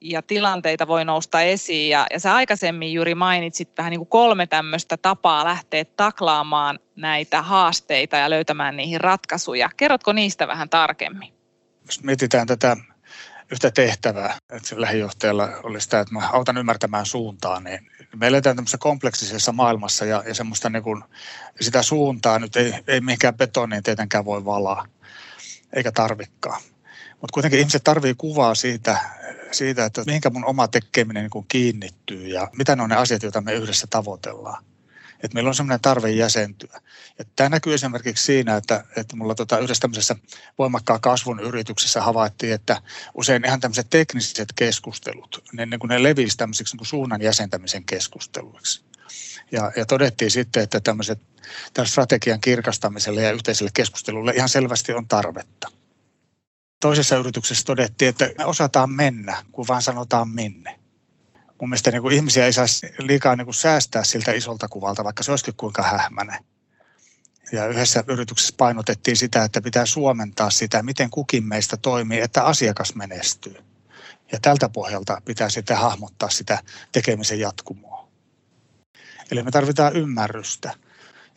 ja 0.00 0.22
tilanteita 0.22 0.86
voi 0.86 1.04
nousta 1.04 1.40
esiin. 1.40 1.90
Ja, 1.90 2.06
ja 2.10 2.20
sä 2.20 2.34
aikaisemmin 2.34 2.92
juuri 2.92 3.14
mainitsit 3.14 3.68
vähän 3.78 3.90
niin 3.90 4.00
kuin 4.00 4.08
kolme 4.08 4.46
tämmöistä 4.46 4.96
tapaa 4.96 5.44
lähteä 5.44 5.84
taklaamaan 5.84 6.78
näitä 6.96 7.42
haasteita 7.42 8.16
ja 8.16 8.30
löytämään 8.30 8.76
niihin 8.76 9.00
ratkaisuja. 9.00 9.70
Kerrotko 9.76 10.12
niistä 10.12 10.46
vähän 10.48 10.68
tarkemmin? 10.68 11.32
Jos 11.86 12.02
mietitään 12.02 12.46
tätä 12.46 12.76
yhtä 13.52 13.70
tehtävää, 13.70 14.38
että 14.50 14.80
lähijohtajalla 14.80 15.48
oli 15.62 15.80
sitä, 15.80 16.00
että 16.00 16.14
mä 16.14 16.28
autan 16.28 16.58
ymmärtämään 16.58 17.06
suuntaa, 17.06 17.60
niin 17.60 17.90
me 18.16 18.26
eletään 18.26 18.56
tämmöisessä 18.56 18.78
kompleksisessa 18.78 19.52
maailmassa 19.52 20.04
ja, 20.04 20.22
ja 20.26 20.34
semmoista 20.34 20.70
niin 20.70 20.82
kuin, 20.82 21.04
sitä 21.60 21.82
suuntaa 21.82 22.38
nyt 22.38 22.56
ei, 22.56 22.74
ei 22.88 23.00
mihinkään 23.00 23.36
betoniin 23.36 23.82
tietenkään 23.82 24.24
voi 24.24 24.44
valaa, 24.44 24.86
eikä 25.72 25.92
tarvikkaa. 25.92 26.60
Mutta 27.10 27.34
kuitenkin 27.34 27.60
ihmiset 27.60 27.84
tarvii 27.84 28.14
kuvaa 28.18 28.54
siitä, 28.54 28.98
siitä, 29.52 29.84
että 29.84 30.02
mihinkä 30.06 30.30
mun 30.30 30.44
oma 30.44 30.68
tekeminen 30.68 31.30
niin 31.34 31.44
kiinnittyy 31.48 32.26
ja 32.26 32.48
mitä 32.58 32.76
ne 32.76 32.82
on 32.82 32.88
ne 32.88 32.96
asiat, 32.96 33.22
joita 33.22 33.40
me 33.40 33.54
yhdessä 33.54 33.86
tavoitellaan. 33.90 34.64
Että 35.22 35.34
meillä 35.34 35.48
on 35.48 35.54
semmoinen 35.54 35.80
tarve 35.80 36.10
jäsentyä. 36.10 36.80
Ja 37.18 37.24
tämä 37.36 37.48
näkyy 37.48 37.74
esimerkiksi 37.74 38.24
siinä, 38.24 38.56
että, 38.56 38.84
että 38.96 39.16
mulla 39.16 39.34
tota 39.34 39.58
yhdessä 39.58 39.80
tämmöisessä 39.80 40.16
voimakkaan 40.58 41.00
kasvun 41.00 41.40
yrityksessä 41.40 42.02
havaittiin, 42.02 42.52
että 42.52 42.82
usein 43.14 43.46
ihan 43.46 43.60
tämmöiset 43.60 43.86
tekniset 43.90 44.48
keskustelut, 44.56 45.44
ne, 45.52 45.66
niin 45.66 45.80
ne 45.88 46.02
levisivät 46.02 46.36
tämmöiseksi 46.36 46.76
niin 46.76 46.86
suunnan 46.86 47.22
jäsentämisen 47.22 47.84
keskusteluiksi. 47.84 48.84
Ja, 49.52 49.72
ja 49.76 49.86
todettiin 49.86 50.30
sitten, 50.30 50.62
että 50.62 50.80
tämmöiset 50.80 51.20
strategian 51.84 52.40
kirkastamiselle 52.40 53.22
ja 53.22 53.32
yhteiselle 53.32 53.70
keskustelulle 53.74 54.32
ihan 54.32 54.48
selvästi 54.48 54.92
on 54.92 55.08
tarvetta. 55.08 55.68
Toisessa 56.80 57.16
yrityksessä 57.16 57.64
todettiin, 57.64 58.08
että 58.08 58.30
me 58.38 58.44
osataan 58.44 58.90
mennä, 58.90 59.44
kun 59.52 59.68
vaan 59.68 59.82
sanotaan 59.82 60.28
minne. 60.28 60.81
Mun 61.62 61.68
mielestä 61.68 61.90
niin 61.90 62.02
kuin 62.02 62.14
ihmisiä 62.14 62.46
ei 62.46 62.52
saisi 62.52 62.94
liikaa 62.98 63.36
niin 63.36 63.44
kuin 63.44 63.54
säästää 63.54 64.04
siltä 64.04 64.32
isolta 64.32 64.68
kuvalta, 64.68 65.04
vaikka 65.04 65.22
se 65.22 65.30
olisikin 65.30 65.54
kuinka 65.56 65.82
hähmäinen. 65.82 66.44
Ja 67.52 67.66
yhdessä 67.66 68.04
yrityksessä 68.08 68.54
painotettiin 68.56 69.16
sitä, 69.16 69.44
että 69.44 69.62
pitää 69.62 69.86
suomentaa 69.86 70.50
sitä, 70.50 70.82
miten 70.82 71.10
kukin 71.10 71.44
meistä 71.44 71.76
toimii, 71.76 72.20
että 72.20 72.44
asiakas 72.44 72.94
menestyy. 72.94 73.56
Ja 74.32 74.38
tältä 74.42 74.68
pohjalta 74.68 75.22
pitää 75.24 75.48
sitten 75.48 75.76
hahmottaa 75.76 76.30
sitä 76.30 76.58
tekemisen 76.92 77.40
jatkumoa. 77.40 78.08
Eli 79.30 79.42
me 79.42 79.50
tarvitaan 79.50 79.96
ymmärrystä. 79.96 80.74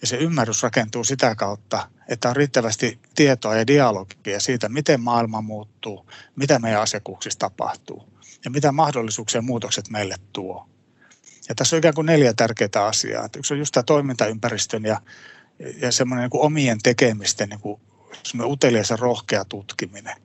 Ja 0.02 0.08
se 0.08 0.18
ymmärrys 0.18 0.64
rakentuu 0.64 1.04
sitä 1.04 1.36
kautta, 1.36 1.90
että 2.08 2.30
on 2.30 2.36
riittävästi 2.36 3.00
tietoa 3.16 3.56
ja 3.56 3.68
dialogia 3.68 4.40
siitä, 4.40 4.70
miten 4.70 5.02
maailma 5.02 5.42
muuttuu, 5.42 6.06
mitä 6.36 6.60
meidän 6.60 6.82
asiakkuuksissa 6.82 7.40
tapahtuu 7.40 8.10
ja 8.46 8.52
mitä 8.52 8.72
mahdollisuuksia 8.72 9.42
muutokset 9.42 9.90
meille 9.90 10.16
tuo. 10.34 10.70
Ja 11.50 11.56
tässä 11.56 11.75
on 11.75 11.78
ikään 11.78 11.96
kuin 11.96 12.06
neljä 12.06 12.34
tärkeää 12.34 12.86
asiaa. 12.86 13.30
Yksi 13.38 13.54
on 13.54 13.60
just 13.60 13.72
tämä 13.72 13.84
toimintaympäristön 13.84 14.84
ja, 14.84 15.02
ja 15.82 15.92
semmoinen 15.92 16.24
niin 16.24 16.30
kuin 16.30 16.42
omien 16.42 16.80
tekemisten 16.84 17.50
niin 17.50 17.60
kuin 17.60 17.82
utelias 18.44 18.90
ja 18.90 18.96
rohkea 18.96 19.46
tutkiminen. 19.46 20.16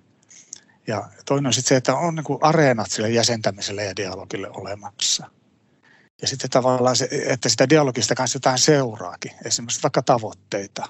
Ja 0.86 1.08
toinen 1.24 1.46
on 1.46 1.52
sitten 1.52 1.68
se, 1.68 1.76
että 1.76 1.94
on 1.94 2.14
niin 2.14 2.24
kuin 2.24 2.38
areenat 2.42 2.90
sille 2.90 3.10
jäsentämiselle 3.10 3.84
ja 3.84 3.96
dialogille 3.96 4.50
olemassa. 4.50 5.30
Ja 6.22 6.28
sitten 6.28 6.50
tavallaan 6.50 6.96
se, 6.96 7.08
että 7.26 7.48
sitä 7.48 7.68
dialogista 7.68 8.14
kanssa 8.14 8.36
jotain 8.36 8.58
seuraakin, 8.58 9.32
esimerkiksi 9.44 9.82
vaikka 9.82 10.02
tavoitteita. 10.02 10.88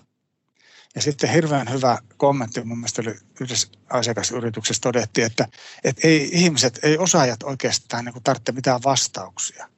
Ja 0.95 1.03
sitten 1.03 1.31
hirveän 1.31 1.71
hyvä 1.71 1.99
kommentti 2.17 2.65
mun 2.65 2.79
mielestä 2.79 3.03
oli 3.03 3.15
yhdessä 3.41 3.69
asiakasyrityksessä 3.91 4.81
todettiin, 4.81 5.27
että, 5.27 5.49
että 5.85 6.09
ei 6.09 6.31
ihmiset, 6.33 6.79
ei 6.83 6.99
osaajat 6.99 7.43
oikeastaan 7.43 8.05
niin 8.05 8.23
tarvitse 8.25 8.53
mitään 8.53 8.81
vastauksia. 8.85 9.69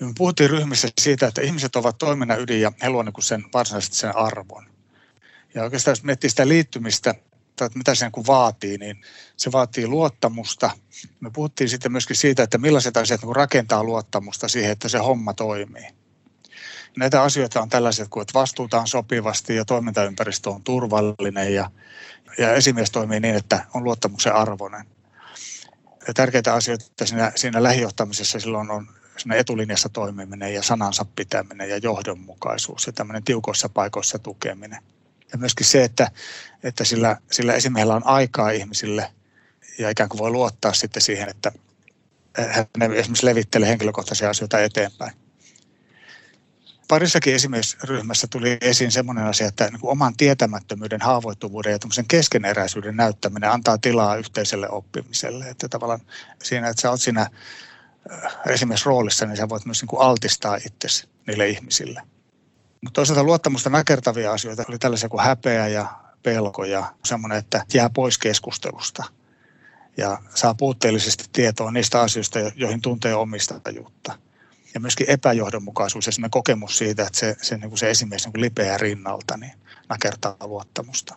Ja 0.00 0.06
me 0.06 0.12
puhuttiin 0.18 0.50
ryhmissä 0.50 0.88
siitä, 1.00 1.26
että 1.26 1.40
ihmiset 1.40 1.76
ovat 1.76 1.98
toiminnan 1.98 2.40
ydin 2.40 2.60
ja 2.60 2.72
he 2.82 2.90
luovat 2.90 3.06
niin 3.06 3.22
sen 3.22 3.44
varsinaisesti 3.54 3.96
sen 3.96 4.16
arvon. 4.16 4.66
Ja 5.54 5.62
oikeastaan 5.62 5.92
jos 5.92 6.02
miettii 6.02 6.30
sitä 6.30 6.48
liittymistä, 6.48 7.14
että 7.64 7.78
mitä 7.78 7.94
se 7.94 8.10
niin 8.16 8.26
vaatii, 8.26 8.78
niin 8.78 9.00
se 9.36 9.52
vaatii 9.52 9.86
luottamusta. 9.86 10.70
Me 11.20 11.30
puhuttiin 11.30 11.68
sitten 11.68 11.92
myöskin 11.92 12.16
siitä, 12.16 12.42
että 12.42 12.58
millaiset 12.58 12.96
asiat 12.96 13.22
niin 13.22 13.36
rakentaa 13.36 13.84
luottamusta 13.84 14.48
siihen, 14.48 14.72
että 14.72 14.88
se 14.88 14.98
homma 14.98 15.34
toimii. 15.34 15.86
Näitä 16.96 17.22
asioita 17.22 17.62
on 17.62 17.68
tällaiset 17.68 18.08
kuin, 18.08 18.22
että 18.22 18.34
vastuuta 18.34 18.80
on 18.80 18.86
sopivasti 18.86 19.56
ja 19.56 19.64
toimintaympäristö 19.64 20.50
on 20.50 20.62
turvallinen 20.62 21.54
ja, 21.54 21.70
ja 22.38 22.52
esimies 22.52 22.90
toimii 22.90 23.20
niin, 23.20 23.36
että 23.36 23.66
on 23.74 23.84
luottamuksen 23.84 24.34
arvoinen. 24.34 24.86
Ja 26.08 26.14
tärkeitä 26.14 26.54
asioita 26.54 27.04
siinä, 27.04 27.32
siinä 27.36 27.62
lähijohtamisessa 27.62 28.40
silloin 28.40 28.70
on 28.70 28.88
siinä 29.16 29.34
etulinjassa 29.34 29.88
toimiminen 29.88 30.54
ja 30.54 30.62
sanansa 30.62 31.06
pitäminen 31.16 31.70
ja 31.70 31.76
johdonmukaisuus 31.76 32.86
ja 32.86 32.92
tämmöinen 32.92 33.24
tiukoissa 33.24 33.68
paikoissa 33.68 34.18
tukeminen. 34.18 34.82
Ja 35.32 35.38
myöskin 35.38 35.66
se, 35.66 35.84
että, 35.84 36.10
että 36.62 36.84
sillä, 36.84 37.16
sillä 37.30 37.54
esimiehellä 37.54 37.94
on 37.94 38.06
aikaa 38.06 38.50
ihmisille 38.50 39.12
ja 39.78 39.90
ikään 39.90 40.08
kuin 40.08 40.18
voi 40.18 40.30
luottaa 40.30 40.72
sitten 40.72 41.02
siihen, 41.02 41.28
että 41.28 41.52
hän 42.38 42.92
esimerkiksi 42.94 43.26
levittelee 43.26 43.68
henkilökohtaisia 43.68 44.30
asioita 44.30 44.60
eteenpäin 44.60 45.12
parissakin 46.90 47.34
ryhmässä 47.84 48.26
tuli 48.30 48.58
esiin 48.60 48.92
sellainen 48.92 49.24
asia, 49.24 49.46
että 49.46 49.68
niin 49.70 49.80
kuin 49.80 49.90
oman 49.90 50.16
tietämättömyyden, 50.16 51.00
haavoittuvuuden 51.00 51.72
ja 51.72 52.04
keskeneräisyyden 52.08 52.96
näyttäminen 52.96 53.50
antaa 53.50 53.78
tilaa 53.78 54.16
yhteiselle 54.16 54.68
oppimiselle. 54.68 55.48
Että 55.48 55.68
tavallaan 55.68 56.00
siinä, 56.42 56.68
että 56.68 56.82
sä 56.82 56.90
oot 56.90 57.00
siinä 57.00 57.20
äh, 57.20 58.32
esimerkiksi 58.46 58.86
roolissa, 58.86 59.26
niin 59.26 59.36
sä 59.36 59.48
voit 59.48 59.64
myös 59.64 59.82
niin 59.82 59.88
kuin 59.88 60.02
altistaa 60.02 60.56
itsesi 60.56 61.08
niille 61.26 61.48
ihmisille. 61.48 62.02
Mutta 62.84 62.98
toisaalta 62.98 63.24
luottamusta 63.24 63.70
nakertavia 63.70 64.32
asioita 64.32 64.64
oli 64.68 64.78
tällaisia 64.78 65.08
kuin 65.08 65.24
häpeä 65.24 65.68
ja 65.68 66.00
pelko 66.22 66.64
ja 66.64 66.94
semmoinen, 67.04 67.38
että 67.38 67.64
jää 67.74 67.90
pois 67.90 68.18
keskustelusta 68.18 69.04
ja 69.96 70.18
saa 70.34 70.54
puutteellisesti 70.54 71.24
tietoa 71.32 71.70
niistä 71.70 72.00
asioista, 72.00 72.38
joihin 72.38 72.80
tuntee 72.80 73.14
omistajuutta 73.14 74.18
ja 74.74 74.80
myöskin 74.80 75.10
epäjohdonmukaisuus 75.10 76.06
ja 76.06 76.28
kokemus 76.30 76.78
siitä, 76.78 77.06
että 77.06 77.18
se, 77.18 77.36
se, 77.42 77.56
niin 77.56 77.68
kuin 77.68 77.78
se 77.78 77.90
esimies 77.90 78.24
niin 78.24 78.32
kuin 78.32 78.42
lipeää 78.42 78.78
rinnalta, 78.78 79.36
niin 79.36 79.52
nakertaa 79.88 80.36
luottamusta. 80.40 81.16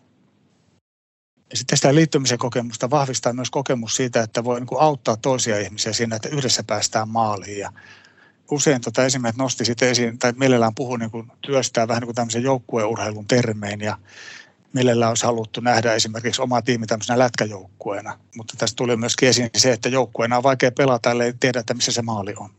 Ja 1.50 1.58
sitten 1.58 1.78
sitä 1.78 1.96
liittymisen 1.96 2.38
kokemusta 2.38 2.90
vahvistaa 2.90 3.34
myös 3.34 3.50
kokemus 3.50 3.96
siitä, 3.96 4.22
että 4.22 4.44
voi 4.44 4.60
niin 4.60 4.68
kuin 4.68 4.82
auttaa 4.82 5.18
toisia 5.18 5.60
ihmisiä 5.60 5.94
siinä, 5.94 6.16
että 6.16 6.30
yhdessä 6.30 6.64
päästään 6.64 7.10
maaliin. 7.10 7.60
Ja 7.60 7.72
usein 8.52 8.82
tota 8.82 9.06
esimerkiksi 9.06 9.42
nosti 9.42 9.66
sitten 9.66 9.90
esiin, 9.90 10.20
tai 10.20 10.34
mielellään 10.38 10.76
puhuu 10.76 10.98
niin 10.98 11.12
kuin 11.12 11.32
työstää 11.42 11.88
vähän 11.88 12.02
niin 12.02 12.08
kuin 12.08 12.16
tämmöisen 12.16 12.44
joukkueurheilun 12.44 13.28
termein 13.28 13.82
ja 13.82 13.98
mielellään 14.74 15.10
olisi 15.10 15.26
haluttu 15.26 15.62
nähdä 15.62 15.94
esimerkiksi 15.94 16.42
oma 16.42 16.62
tiimi 16.62 16.88
tämmöisenä 16.88 17.20
lätkäjoukkueena. 17.20 18.20
Mutta 18.36 18.54
tässä 18.58 18.76
tuli 18.76 18.98
myöskin 18.98 19.30
esiin 19.30 19.50
se, 19.58 19.72
että 19.72 19.90
joukkueena 19.90 20.38
on 20.38 20.44
vaikea 20.44 20.72
pelata, 20.72 21.12
ellei 21.12 21.34
tiedä, 21.40 21.60
että 21.60 21.74
missä 21.74 21.92
se 21.92 22.02
maali 22.02 22.34
on. 22.38 22.50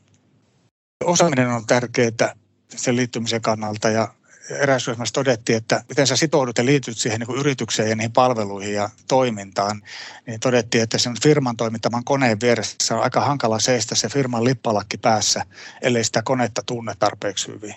Osaaminen 1.04 1.48
on 1.48 1.66
tärkeää 1.66 2.34
sen 2.68 2.96
liittymisen 2.96 3.40
kannalta 3.40 3.90
ja 3.90 4.14
eräs 4.50 4.86
ryhmässä 4.86 5.12
todettiin, 5.12 5.56
että 5.56 5.84
miten 5.88 6.06
sä 6.06 6.16
sitoudut 6.16 6.58
ja 6.58 6.64
liityt 6.64 6.98
siihen 6.98 7.20
niin 7.20 7.38
yritykseen 7.38 7.88
ja 7.88 7.96
niihin 7.96 8.12
palveluihin 8.12 8.74
ja 8.74 8.90
toimintaan, 9.08 9.82
niin 10.26 10.40
todettiin, 10.40 10.82
että 10.82 10.98
sen 10.98 11.14
firman 11.22 11.56
toimittaman 11.56 12.04
koneen 12.04 12.40
vieressä 12.40 12.94
on 12.96 13.02
aika 13.02 13.20
hankala 13.20 13.60
seistä 13.60 13.94
se 13.94 14.08
firman 14.08 14.44
lippalakki 14.44 14.96
päässä, 14.96 15.44
ellei 15.82 16.04
sitä 16.04 16.22
konetta 16.22 16.62
tunne 16.66 16.94
tarpeeksi 16.98 17.48
hyvin. 17.48 17.74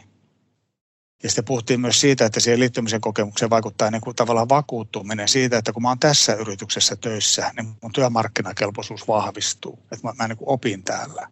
Ja 1.23 1.29
sitten 1.29 1.45
puhuttiin 1.45 1.81
myös 1.81 2.01
siitä, 2.01 2.25
että 2.25 2.39
siihen 2.39 2.59
liittymisen 2.59 3.01
kokemukseen 3.01 3.49
vaikuttaa 3.49 3.91
niin 3.91 4.01
kuin 4.01 4.15
tavallaan 4.15 4.49
vakuuttuminen 4.49 5.27
siitä, 5.27 5.57
että 5.57 5.73
kun 5.73 5.81
mä 5.81 5.89
oon 5.89 5.99
tässä 5.99 6.33
yrityksessä 6.33 6.95
töissä, 6.95 7.51
niin 7.55 7.67
mun 7.81 7.91
työmarkkinakelpoisuus 7.91 9.07
vahvistuu, 9.07 9.79
että 9.91 10.07
mä, 10.07 10.13
mä 10.17 10.27
niin 10.27 10.37
kuin 10.37 10.49
opin 10.49 10.83
täällä. 10.83 11.27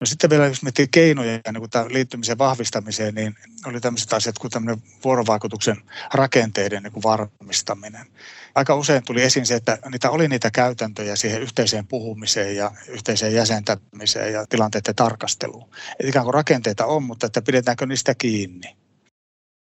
No 0.00 0.06
sitten 0.06 0.30
vielä, 0.30 0.46
jos 0.46 0.62
miettii 0.62 0.88
keinoja 0.88 1.32
niin 1.32 1.68
kuin 1.70 1.92
liittymisen 1.94 2.38
vahvistamiseen, 2.38 3.14
niin 3.14 3.34
oli 3.66 3.80
tämmöiset 3.80 4.12
asiat 4.12 4.38
kuin 4.38 4.50
tämmöinen 4.50 4.82
vuorovaikutuksen 5.04 5.76
rakenteiden 6.14 6.82
niin 6.82 6.92
kuin 6.92 7.02
varmistaminen. 7.02 8.06
Aika 8.54 8.74
usein 8.74 9.04
tuli 9.04 9.22
esiin 9.22 9.46
se, 9.46 9.54
että 9.54 9.78
niitä 9.90 10.10
oli 10.10 10.28
niitä 10.28 10.50
käytäntöjä 10.50 11.16
siihen 11.16 11.42
yhteiseen 11.42 11.86
puhumiseen 11.86 12.56
ja 12.56 12.70
yhteiseen 12.88 13.34
jäsentämiseen 13.34 14.32
ja 14.32 14.46
tilanteiden 14.46 14.94
tarkasteluun. 14.94 15.70
Et 16.00 16.08
ikään 16.08 16.24
kuin 16.24 16.34
rakenteita 16.34 16.86
on, 16.86 17.02
mutta 17.02 17.26
että 17.26 17.42
pidetäänkö 17.42 17.86
niistä 17.86 18.14
kiinni. 18.14 18.76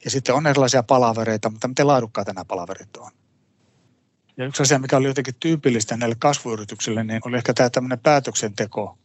Ja 0.05 0.11
sitten 0.11 0.35
on 0.35 0.47
erilaisia 0.47 0.83
palavereita, 0.83 1.51
mutta 1.51 1.69
miten 1.69 1.87
laadukkaita 1.87 2.33
nämä 2.33 2.45
palaverit 2.45 2.97
on. 2.97 3.11
Ja 4.37 4.47
yksi 4.47 4.63
asia, 4.63 4.79
mikä 4.79 4.97
oli 4.97 5.07
jotenkin 5.07 5.35
tyypillistä 5.41 5.97
näille 5.97 6.17
kasvuyrityksille, 6.19 7.05
niin 7.05 7.21
oli 7.25 7.37
ehkä 7.37 7.55
tämä 7.55 7.71
tämmöinen 7.71 7.99
päätöksenteko 7.99 8.99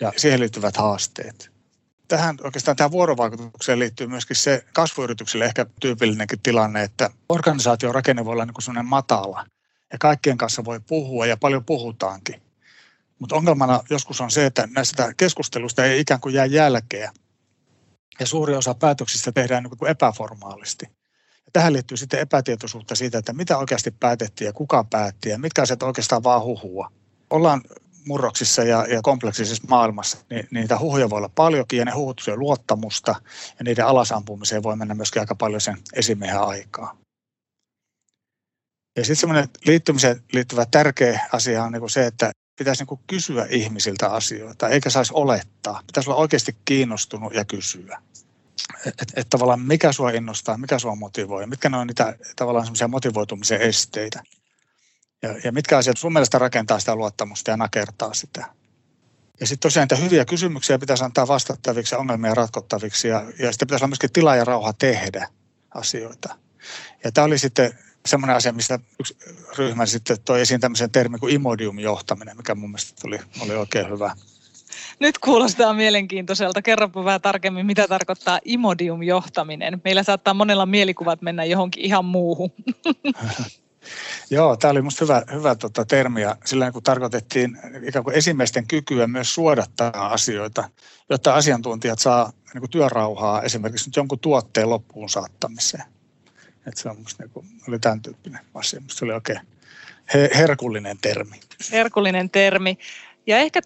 ja 0.00 0.12
siihen 0.16 0.40
liittyvät 0.40 0.76
haasteet. 0.76 1.50
Tähän 2.08 2.36
oikeastaan 2.44 2.76
tähän 2.76 2.90
vuorovaikutukseen 2.90 3.78
liittyy 3.78 4.06
myöskin 4.06 4.36
se 4.36 4.64
kasvuyritykselle 4.72 5.44
ehkä 5.44 5.66
tyypillinenkin 5.80 6.40
tilanne, 6.42 6.82
että 6.82 7.10
organisaation 7.28 7.94
rakenne 7.94 8.24
voi 8.24 8.32
olla 8.32 8.44
niin 8.44 8.54
kuin 8.64 8.86
matala 8.86 9.46
ja 9.92 9.98
kaikkien 9.98 10.38
kanssa 10.38 10.64
voi 10.64 10.80
puhua 10.80 11.26
ja 11.26 11.36
paljon 11.36 11.64
puhutaankin. 11.64 12.42
Mutta 13.18 13.36
ongelmana 13.36 13.80
joskus 13.90 14.20
on 14.20 14.30
se, 14.30 14.46
että 14.46 14.68
näistä 14.74 15.14
keskustelusta 15.16 15.84
ei 15.84 16.00
ikään 16.00 16.20
kuin 16.20 16.34
jää 16.34 16.46
jälkeä 16.46 17.12
ja 18.20 18.26
suuri 18.26 18.56
osa 18.56 18.74
päätöksistä 18.74 19.32
tehdään 19.32 19.62
niin 19.62 19.78
kuin 19.78 19.90
epäformaalisti. 19.90 20.86
Ja 21.46 21.50
tähän 21.52 21.72
liittyy 21.72 21.96
sitten 21.96 22.20
epätietoisuutta 22.20 22.94
siitä, 22.94 23.18
että 23.18 23.32
mitä 23.32 23.58
oikeasti 23.58 23.90
päätettiin 23.90 24.46
ja 24.46 24.52
kuka 24.52 24.84
päätti 24.84 25.28
ja 25.28 25.38
mitkä 25.38 25.62
asiat 25.62 25.82
oikeastaan 25.82 26.22
vaan 26.22 26.42
huhua. 26.42 26.92
Ollaan 27.30 27.62
murroksissa 28.10 28.62
ja, 28.62 28.86
ja 28.88 29.02
kompleksisessa 29.02 29.64
maailmassa, 29.68 30.18
niin 30.30 30.48
niitä 30.50 30.78
huhuja 30.78 31.10
voi 31.10 31.16
olla 31.16 31.30
paljonkin 31.34 31.78
ja 31.78 31.84
ne 31.84 31.92
huhut 31.92 32.20
syö 32.24 32.36
luottamusta 32.36 33.14
ja 33.58 33.64
niiden 33.64 33.86
alasampumiseen 33.86 34.62
voi 34.62 34.76
mennä 34.76 34.94
myöskin 34.94 35.22
aika 35.22 35.34
paljon 35.34 35.60
sen 35.60 35.76
esimiehen 35.94 36.40
aikaa. 36.40 36.96
Ja 38.96 39.04
sitten 39.04 39.16
semmoinen 39.16 39.48
liittymiseen 39.66 40.22
liittyvä 40.32 40.66
tärkeä 40.66 41.28
asia 41.32 41.64
on 41.64 41.72
niin 41.72 41.90
se, 41.90 42.06
että 42.06 42.30
pitäisi 42.58 42.84
niin 42.84 43.00
kysyä 43.06 43.46
ihmisiltä 43.50 44.08
asioita, 44.08 44.68
eikä 44.68 44.90
saisi 44.90 45.12
olettaa. 45.14 45.82
Pitäisi 45.86 46.10
olla 46.10 46.20
oikeasti 46.20 46.56
kiinnostunut 46.64 47.34
ja 47.34 47.44
kysyä. 47.44 48.02
Että 48.86 49.04
et 49.16 49.28
tavallaan 49.30 49.60
mikä 49.60 49.92
sua 49.92 50.10
innostaa, 50.10 50.58
mikä 50.58 50.78
sua 50.78 50.94
motivoi, 50.94 51.46
mitkä 51.46 51.68
ne 51.68 51.76
on 51.76 51.86
niitä 51.86 52.16
tavallaan 52.36 52.66
semmoisia 52.66 52.88
motivoitumisen 52.88 53.60
esteitä. 53.60 54.22
Ja, 55.22 55.34
ja 55.44 55.52
mitkä 55.52 55.78
asiat 55.78 55.96
sun 55.96 56.12
mielestä 56.12 56.38
rakentaa 56.38 56.80
sitä 56.80 56.94
luottamusta 56.94 57.50
ja 57.50 57.56
nakertaa 57.56 58.14
sitä. 58.14 58.46
Ja 59.40 59.46
sitten 59.46 59.68
tosiaan 59.68 59.84
niitä 59.84 60.04
hyviä 60.04 60.24
kysymyksiä 60.24 60.78
pitäisi 60.78 61.04
antaa 61.04 61.28
vastattaviksi 61.28 61.94
ja 61.94 61.98
ongelmia 61.98 62.34
ratkottaviksi. 62.34 63.08
Ja, 63.08 63.24
ja 63.38 63.52
sitten 63.52 63.68
pitäisi 63.68 63.84
olla 63.84 63.90
myöskin 63.90 64.12
tila 64.12 64.36
ja 64.36 64.44
rauha 64.44 64.72
tehdä 64.72 65.28
asioita. 65.74 66.36
Ja 67.04 67.12
tämä 67.12 67.24
oli 67.24 67.38
sitten 67.38 67.78
semmoinen 68.06 68.36
asia, 68.36 68.52
mistä 68.52 68.78
yksi 69.00 69.16
ryhmä 69.58 69.86
sitten 69.86 70.16
toi 70.24 70.40
esiin 70.40 70.60
tämmöisen 70.60 70.90
termin 70.90 71.20
kuin 71.20 71.34
imodium-johtaminen, 71.34 72.36
mikä 72.36 72.54
mun 72.54 72.70
mielestä 72.70 73.08
oli, 73.08 73.18
oli 73.40 73.54
oikein 73.54 73.90
hyvä. 73.90 74.16
Nyt 75.00 75.18
kuulostaa 75.18 75.72
mielenkiintoiselta. 75.72 76.62
Kerropa 76.62 77.04
vähän 77.04 77.20
tarkemmin, 77.20 77.66
mitä 77.66 77.88
tarkoittaa 77.88 78.40
imodium-johtaminen. 78.44 79.80
Meillä 79.84 80.02
saattaa 80.02 80.34
monella 80.34 80.66
mielikuvat 80.66 81.22
mennä 81.22 81.44
johonkin 81.44 81.84
ihan 81.84 82.04
muuhun. 82.04 82.52
Joo, 84.30 84.56
tämä 84.56 84.70
oli 84.70 84.80
minusta 84.80 85.04
hyvä, 85.04 85.22
hyvä 85.32 85.54
tota, 85.54 85.84
termi 85.84 86.22
ja 86.22 86.36
sillä 86.44 86.72
kun 86.72 86.82
tarkoitettiin 86.82 87.58
ikään 87.82 88.04
kuin 88.04 88.16
esimiesten 88.16 88.66
kykyä 88.66 89.06
myös 89.06 89.34
suodattaa 89.34 90.12
asioita, 90.12 90.70
jotta 91.10 91.34
asiantuntijat 91.34 91.98
saa 91.98 92.32
niin 92.54 92.60
kuin 92.60 92.70
työrauhaa 92.70 93.42
esimerkiksi 93.42 93.88
nyt 93.88 93.96
jonkun 93.96 94.18
tuotteen 94.18 94.70
loppuun 94.70 95.08
saattamiseen. 95.08 95.84
Että 96.66 96.80
se 96.80 96.88
on 96.88 96.98
musta 96.98 97.22
niin 97.22 97.30
kuin, 97.30 97.46
oli 97.68 97.78
tämän 97.78 98.02
tyyppinen 98.02 98.40
asia. 98.54 98.80
Musta 98.80 98.98
se 98.98 99.04
oli 99.04 99.12
oikein 99.12 99.40
herkullinen 100.14 100.98
termi. 100.98 101.40
Herkullinen 101.72 102.30
termi. 102.30 102.78
Ja 103.26 103.38
ehkä 103.38 103.60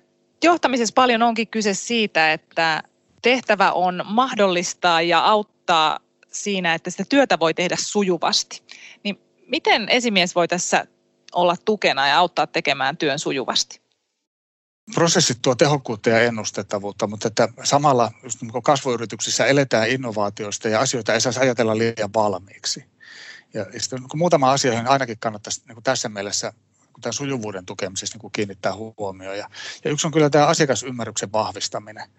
johtamisessa 0.44 0.92
paljon 0.94 1.22
onkin 1.22 1.48
kyse 1.48 1.74
siitä, 1.74 2.32
että 2.32 2.82
tehtävä 3.22 3.72
on 3.72 4.02
mahdollistaa 4.04 5.02
ja 5.02 5.18
auttaa 5.18 5.98
siinä, 6.30 6.74
että 6.74 6.90
sitä 6.90 7.04
työtä 7.08 7.38
voi 7.38 7.54
tehdä 7.54 7.76
sujuvasti. 7.78 8.62
Niin 9.04 9.18
miten 9.46 9.88
esimies 9.88 10.34
voi 10.34 10.48
tässä 10.48 10.86
olla 11.32 11.56
tukena 11.64 12.08
ja 12.08 12.18
auttaa 12.18 12.46
tekemään 12.46 12.96
työn 12.96 13.18
sujuvasti? 13.18 13.84
Prosessit 14.94 15.38
tuo 15.42 15.54
tehokkuutta 15.54 16.10
ja 16.10 16.20
ennustettavuutta, 16.20 17.06
mutta 17.06 17.28
että 17.28 17.48
samalla 17.64 18.10
just 18.22 18.42
niin 18.42 18.62
kasvuyrityksissä 18.62 19.46
eletään 19.46 19.90
innovaatioista 19.90 20.68
ja 20.68 20.80
asioita 20.80 21.14
ei 21.14 21.20
saisi 21.20 21.40
ajatella 21.40 21.78
liian 21.78 22.14
valmiiksi. 22.14 22.84
Ja 23.54 23.66
sitten 23.78 23.98
niin 23.98 24.18
muutama 24.18 24.52
asia, 24.52 24.70
joihin 24.70 24.88
ainakin 24.88 25.18
kannattaisi 25.18 25.62
niin 25.66 25.74
kuin 25.74 25.84
tässä 25.84 26.08
mielessä 26.08 26.52
tämän 27.00 27.12
sujuvuuden 27.12 27.66
tukemisessa 27.66 28.18
niin 28.22 28.32
kiinnittää 28.32 28.72
huomioon. 28.74 29.38
Ja, 29.38 29.48
ja 29.84 29.90
yksi 29.90 30.06
on 30.06 30.12
kyllä 30.12 30.30
tämä 30.30 30.46
asiakasymmärryksen 30.46 31.32
vahvistaminen. 31.32 32.10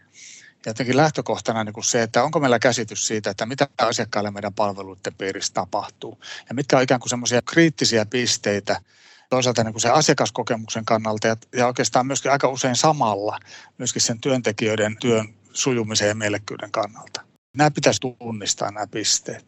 Jotenkin 0.66 0.98
lähtökohtana 0.98 1.64
niin 1.64 1.74
kuin 1.74 1.84
se, 1.84 2.02
että 2.02 2.24
onko 2.24 2.40
meillä 2.40 2.60
käsitys 2.60 3.08
siitä, 3.08 3.30
että 3.30 3.46
mitä 3.46 3.68
asiakkaille 3.78 4.32
meidän 4.32 4.54
palveluiden 4.54 5.14
piirissä 5.18 5.54
tapahtuu. 5.54 6.20
Ja 6.50 6.56
mitkä 6.56 6.78
on 6.78 6.84
ikään 6.84 7.00
kuin 7.00 7.10
semmoisia 7.10 7.42
kriittisiä 7.42 8.06
pisteitä, 8.06 8.82
toisaalta 9.30 9.64
niin 9.64 9.74
kuin 9.74 9.82
se 9.82 9.90
asiakaskokemuksen 9.90 10.86
kannalta 10.86 11.28
ja, 11.28 11.36
ja 11.56 11.68
oikeastaan 11.68 12.08
myöskin 12.08 12.32
aika 12.32 12.48
usein 12.48 12.76
samalla 12.76 13.40
myöskin 13.78 14.02
sen 14.02 14.22
työntekijöiden 14.22 14.98
työn 14.98 15.36
sujumisen 15.54 16.08
ja 16.08 16.16
mielekkyyden 16.16 16.72
kannalta. 16.72 17.22
Nämä 17.58 17.72
pitäisi 17.72 18.00
tunnistaa 18.02 18.72
nämä 18.72 18.88
pisteet. 18.88 19.46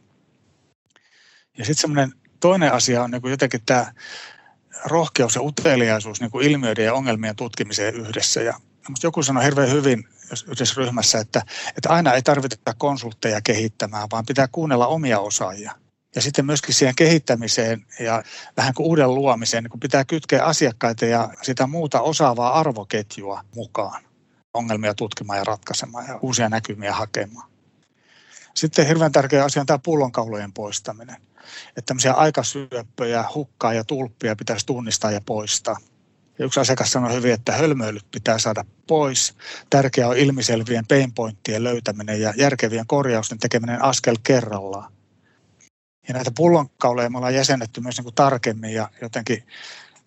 Ja 1.58 1.66
sitten 1.66 1.82
semmoinen 1.82 2.12
toinen 2.40 2.74
asia 2.74 3.04
on 3.04 3.12
niin 3.12 3.22
kuin 3.22 3.32
jotenkin 3.32 3.62
tämä 3.66 3.94
rohkeus 4.86 5.36
ja 5.36 5.42
uteliaisuus 5.42 6.22
niin 6.22 6.32
kuin 6.32 6.48
ilmiöiden 6.48 6.86
ja 6.86 6.94
ongelmien 6.94 7.36
tutkimiseen 7.36 7.96
yhdessä. 7.96 8.42
Ja 8.42 8.54
joku 9.04 9.24
sanoi 9.24 9.44
hirveän 9.44 9.72
hyvin 9.72 10.04
yhdessä 10.48 10.74
ryhmässä, 10.78 11.20
että, 11.20 11.42
että 11.78 11.90
aina 11.90 12.14
ei 12.14 12.22
tarvita 12.22 12.74
konsultteja 12.78 13.42
kehittämään, 13.42 14.08
vaan 14.12 14.26
pitää 14.26 14.48
kuunnella 14.52 14.88
omia 14.88 15.20
osaajia. 15.20 15.72
Ja 16.16 16.22
sitten 16.22 16.46
myöskin 16.46 16.74
siihen 16.74 16.96
kehittämiseen 16.96 17.86
ja 18.00 18.24
vähän 18.58 18.74
kuin 18.74 18.88
uuden 18.88 19.16
luomiseen, 19.16 19.64
niin 19.64 19.72
kun 19.72 19.80
pitää 19.80 20.06
kytkeä 20.06 20.44
asiakkaita 20.44 21.06
ja 21.06 21.30
sitä 21.42 21.68
muuta 21.68 22.02
osaavaa 22.02 22.60
arvoketjua 22.60 23.44
mukaan 23.56 24.04
ongelmia 24.54 24.94
tutkimaan 24.94 25.40
ja 25.40 25.44
ratkaisemaan 25.44 26.08
ja 26.08 26.20
uusia 26.22 26.50
näkymiä 26.50 26.94
hakemaan. 26.94 27.50
Sitten 28.54 28.88
hirveän 28.88 29.12
tärkeä 29.12 29.44
asia 29.44 29.62
on 29.62 29.66
tämä 29.66 29.80
pullonkaulojen 29.84 30.54
poistaminen. 30.54 31.16
Että 31.68 31.82
tämmöisiä 31.86 32.14
aikasyöppöjä, 32.14 33.26
hukkaa 33.36 33.74
ja 33.74 33.84
tulppia 33.84 34.36
pitäisi 34.36 34.66
tunnistaa 34.66 35.12
ja 35.12 35.22
poistaa. 35.22 35.78
Yksi 36.40 36.60
asiakas 36.60 36.92
sanoi 36.92 37.14
hyvin, 37.14 37.34
että 37.34 37.52
hölmöilyt 37.52 38.06
pitää 38.12 38.40
saada 38.40 38.66
pois. 38.88 39.34
Tärkeää 39.70 40.08
on 40.08 40.18
ilmiselvien 40.18 40.88
painpointtien 40.88 41.64
löytäminen 41.64 42.22
ja 42.22 42.34
järkevien 42.38 42.88
korjausten 42.88 43.40
tekeminen 43.40 43.82
askel 43.82 44.16
kerrallaan. 44.24 44.94
Ja 46.08 46.14
näitä 46.14 46.32
pullonkauleja 46.38 47.10
me 47.10 47.18
ollaan 47.18 47.36
jäsennetty 47.36 47.82
myös 47.82 47.98
niin 47.98 48.04
kuin 48.04 48.16
tarkemmin 48.16 48.74
ja 48.74 48.90
jotenkin 49.02 49.44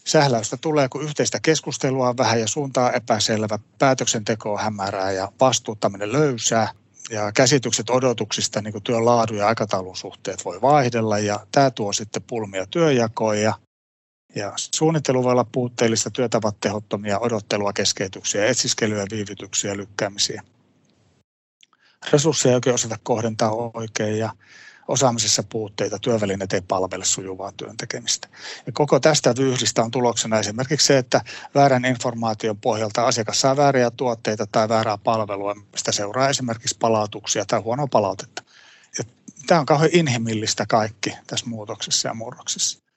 sähläystä 0.05 0.57
tulee, 0.57 0.89
kun 0.89 1.03
yhteistä 1.03 1.39
keskustelua 1.43 2.09
on 2.09 2.17
vähän 2.17 2.41
ja 2.41 2.47
suuntaa 2.47 2.93
epäselvä, 2.93 3.59
päätöksenteko 3.79 4.53
on 4.53 4.61
hämärää 4.61 5.13
ja 5.13 5.33
vastuuttaminen 5.41 6.13
löysää 6.13 6.69
ja 7.11 7.33
käsitykset 7.33 7.91
odotuksista, 7.91 8.63
niin 8.63 8.73
kuin 8.73 8.85
työn 8.85 9.05
laadun 9.05 9.37
ja 9.37 9.47
aikataulun 9.47 9.97
suhteet 9.97 10.45
voi 10.45 10.61
vaihdella 10.61 11.19
ja 11.19 11.47
tämä 11.53 11.71
tuo 11.71 11.93
sitten 11.93 12.23
pulmia 12.23 12.67
työjakoon 12.67 13.41
ja, 13.41 13.55
ja 14.35 14.53
suunnittelu 14.57 15.25
voi 15.25 15.33
olla 15.33 15.47
puutteellista, 15.53 16.11
työtavat 16.11 16.61
tehottomia, 16.61 17.19
odottelua, 17.19 17.73
keskeytyksiä, 17.73 18.47
etsiskelyä, 18.47 19.07
viivytyksiä, 19.11 19.77
lykkäämisiä. 19.77 20.43
Resursseja 22.13 22.61
ei 22.67 22.73
osata 22.73 22.97
kohdentaa 23.03 23.51
oikein 23.75 24.19
ja 24.19 24.33
osaamisessa 24.89 25.43
puutteita, 25.43 25.99
työvälineet 25.99 26.53
ei 26.53 26.61
palvele 26.61 27.05
sujuvaa 27.05 27.53
työn 27.57 27.77
tekemistä. 27.77 28.29
Ja 28.67 28.73
koko 28.73 29.01
tästä 29.01 29.35
vyyhdistä 29.39 29.83
on 29.83 29.91
tuloksena 29.91 30.39
esimerkiksi 30.39 30.87
se, 30.87 30.99
että 30.99 31.21
väärän 31.55 31.85
informaation 31.85 32.57
pohjalta 32.57 33.07
asiakas 33.07 33.41
saa 33.41 33.57
vääriä 33.57 33.91
tuotteita 33.91 34.47
tai 34.53 34.69
väärää 34.69 34.99
palvelua, 34.99 35.55
mistä 35.73 35.93
seuraa 35.93 36.29
esimerkiksi 36.29 36.77
palautuksia 36.81 37.45
tai 37.47 37.61
huonoa 37.61 37.87
palautetta. 37.87 38.43
Ja 38.99 39.05
tämä 39.47 39.61
on 39.61 39.67
kauhean 39.67 39.91
inhimillistä 39.93 40.67
kaikki 40.69 41.17
tässä 41.27 41.47
muutoksessa 41.47 42.09
ja 42.09 42.15
murroksessa. 42.15 42.90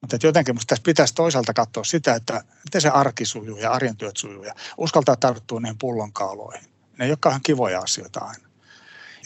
Mutta 0.00 0.18
jotenkin 0.22 0.54
minusta 0.54 0.68
tässä 0.68 0.82
pitäisi 0.82 1.14
toisaalta 1.14 1.54
katsoa 1.54 1.84
sitä, 1.84 2.14
että 2.14 2.44
miten 2.64 2.80
se 2.80 2.88
arki 2.88 3.24
sujuu 3.24 3.58
ja 3.58 3.72
arjen 3.72 3.96
työt 3.96 4.16
sujuu 4.16 4.44
ja 4.44 4.54
uskaltaa 4.76 5.16
tarttua 5.16 5.60
niihin 5.60 5.78
pullonkauloihin. 5.78 6.68
Ne 6.98 7.04
ei 7.04 7.10
ole 7.10 7.18
kauhean 7.20 7.42
kivoja 7.42 7.80
asioita 7.80 8.20
aina 8.20 8.48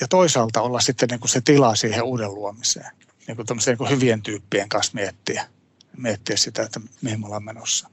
ja 0.01 0.09
toisaalta 0.09 0.61
olla 0.61 0.81
sitten 0.81 1.09
niin 1.09 1.21
kuin 1.21 1.29
se 1.29 1.41
tila 1.41 1.75
siihen 1.75 2.03
uuden 2.03 2.35
luomiseen. 2.35 2.91
Niin 3.27 3.37
kuin 3.37 3.47
niin 3.67 3.79
kuin 3.79 3.91
hyvien 3.91 4.23
tyyppien 4.23 4.69
kanssa 4.69 4.93
miettiä, 4.95 5.47
miettiä 5.97 6.37
sitä, 6.37 6.63
että 6.63 6.81
mihin 7.03 7.21
me 7.21 7.27
ollaan 7.27 7.45
menossa. 7.45 7.89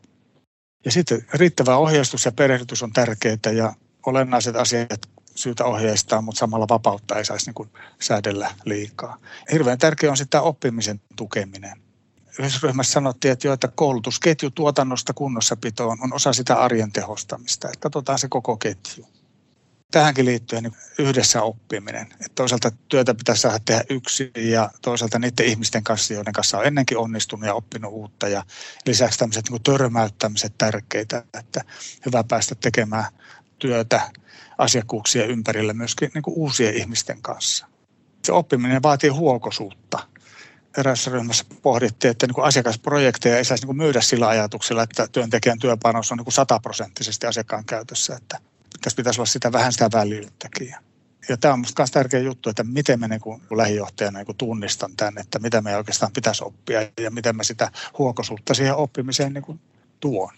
Ja 0.85 0.91
sitten 0.91 1.25
riittävä 1.33 1.77
ohjeistus 1.77 2.25
ja 2.25 2.31
perehdytys 2.31 2.83
on 2.83 2.93
tärkeää 2.93 3.51
ja 3.55 3.73
olennaiset 4.05 4.55
asiat 4.55 5.09
syytä 5.35 5.65
ohjeistaa, 5.65 6.21
mutta 6.21 6.39
samalla 6.39 6.67
vapautta 6.69 7.15
ei 7.15 7.25
saisi 7.25 7.45
niin 7.45 7.53
kuin 7.53 7.69
säädellä 8.01 8.51
liikaa. 8.65 9.17
Hirveän 9.51 9.77
tärkeää 9.77 10.11
on 10.11 10.17
sitten 10.17 10.41
oppimisen 10.41 11.01
tukeminen. 11.15 11.81
Yhdessä 12.39 12.59
ryhmässä 12.63 12.93
sanottiin, 12.93 13.31
että, 13.31 13.47
jo, 13.47 13.53
että 13.53 13.67
koulutusketju 13.67 14.51
tuotannosta 14.51 15.13
kunnossapitoon 15.13 15.97
on 16.01 16.13
osa 16.13 16.33
sitä 16.33 16.55
arjen 16.55 16.91
tehostamista. 16.91 17.67
Että 17.67 17.79
katsotaan 17.79 18.19
se 18.19 18.27
koko 18.29 18.57
ketju 18.57 19.07
tähänkin 19.91 20.25
liittyen 20.25 20.63
niin 20.63 20.73
yhdessä 20.99 21.41
oppiminen. 21.41 22.07
Että 22.11 22.35
toisaalta 22.35 22.71
työtä 22.89 23.15
pitäisi 23.15 23.41
saada 23.41 23.59
tehdä 23.65 23.83
yksin 23.89 24.31
ja 24.35 24.71
toisaalta 24.81 25.19
niiden 25.19 25.45
ihmisten 25.45 25.83
kanssa, 25.83 26.13
joiden 26.13 26.33
kanssa 26.33 26.57
on 26.57 26.65
ennenkin 26.65 26.97
onnistunut 26.97 27.45
ja 27.45 27.53
oppinut 27.53 27.91
uutta. 27.91 28.27
Ja 28.27 28.43
lisäksi 28.85 29.19
tämmöiset 29.19 29.49
niin 29.49 29.63
törmäyttämiset 29.63 30.53
tärkeitä, 30.57 31.23
että 31.39 31.61
hyvä 32.05 32.23
päästä 32.23 32.55
tekemään 32.55 33.05
työtä 33.59 34.11
asiakkuuksien 34.57 35.29
ympärillä 35.29 35.73
myöskin 35.73 36.11
niin 36.13 36.23
uusien 36.27 36.75
ihmisten 36.75 37.21
kanssa. 37.21 37.65
Se 38.23 38.31
oppiminen 38.31 38.83
vaatii 38.83 39.09
huokosuutta. 39.09 40.08
Erässä 40.77 41.11
ryhmässä 41.11 41.45
pohdittiin, 41.61 42.11
että 42.11 42.27
niin 42.27 42.43
asiakasprojekteja 42.43 43.37
ei 43.37 43.45
saisi 43.45 43.65
niin 43.65 43.77
myydä 43.77 44.01
sillä 44.01 44.27
ajatuksella, 44.27 44.83
että 44.83 45.07
työntekijän 45.07 45.59
työpanos 45.59 46.11
on 46.11 46.17
niin 46.17 46.31
sataprosenttisesti 46.31 47.27
asiakkaan 47.27 47.65
käytössä, 47.65 48.15
että 48.15 48.37
tässä 48.81 48.97
pitäisi 48.97 49.19
olla 49.21 49.29
sitä 49.29 49.51
vähän 49.51 49.73
sitä 49.73 49.89
väljyyttäkin. 49.93 50.75
Ja 51.29 51.37
tämä 51.37 51.53
on 51.53 51.59
minusta 51.59 51.81
myös 51.81 51.91
tärkeä 51.91 52.19
juttu, 52.19 52.49
että 52.49 52.63
miten 52.63 52.99
mä 52.99 53.07
niin 53.07 53.21
kuin 53.21 53.41
lähijohtajana 53.51 54.19
niin 54.19 54.25
kuin 54.25 54.37
tunnistan 54.37 54.95
tämän, 54.97 55.17
että 55.17 55.39
mitä 55.39 55.61
me 55.61 55.77
oikeastaan 55.77 56.11
pitäisi 56.11 56.43
oppia 56.43 56.81
ja 57.01 57.11
miten 57.11 57.35
mä 57.35 57.43
sitä 57.43 57.71
huokosuutta 57.97 58.53
siihen 58.53 58.75
oppimiseen 58.75 59.33
niin 59.33 59.43
kuin 59.43 59.59
tuon. 59.99 60.33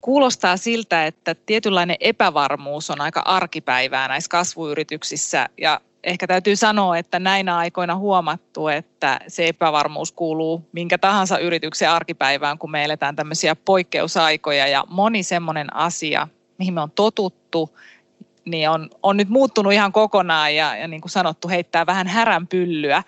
Kuulostaa 0.00 0.56
siltä, 0.56 1.06
että 1.06 1.34
tietynlainen 1.34 1.96
epävarmuus 2.00 2.90
on 2.90 3.00
aika 3.00 3.20
arkipäivää 3.20 4.08
näissä 4.08 4.28
kasvuyrityksissä 4.28 5.48
ja 5.60 5.80
ehkä 6.04 6.26
täytyy 6.26 6.56
sanoa, 6.56 6.98
että 6.98 7.18
näinä 7.18 7.56
aikoina 7.56 7.96
huomattu, 7.96 8.68
että 8.68 9.20
se 9.28 9.48
epävarmuus 9.48 10.12
kuuluu 10.12 10.68
minkä 10.72 10.98
tahansa 10.98 11.38
yrityksen 11.38 11.90
arkipäivään, 11.90 12.58
kun 12.58 12.70
me 12.70 12.84
eletään 12.84 13.16
tämmöisiä 13.16 13.56
poikkeusaikoja 13.56 14.66
ja 14.66 14.84
moni 14.88 15.22
semmoinen 15.22 15.76
asia, 15.76 16.28
mihin 16.58 16.74
me 16.74 16.80
on 16.80 16.90
totuttu, 16.90 17.78
niin 18.44 18.70
on, 18.70 18.90
on 19.02 19.16
nyt 19.16 19.28
muuttunut 19.28 19.72
ihan 19.72 19.92
kokonaan 19.92 20.54
ja, 20.54 20.76
ja 20.76 20.88
niin 20.88 21.00
kuin 21.00 21.10
sanottu, 21.10 21.48
heittää 21.48 21.86
vähän 21.86 22.06
häränpyllyä. 22.06 23.02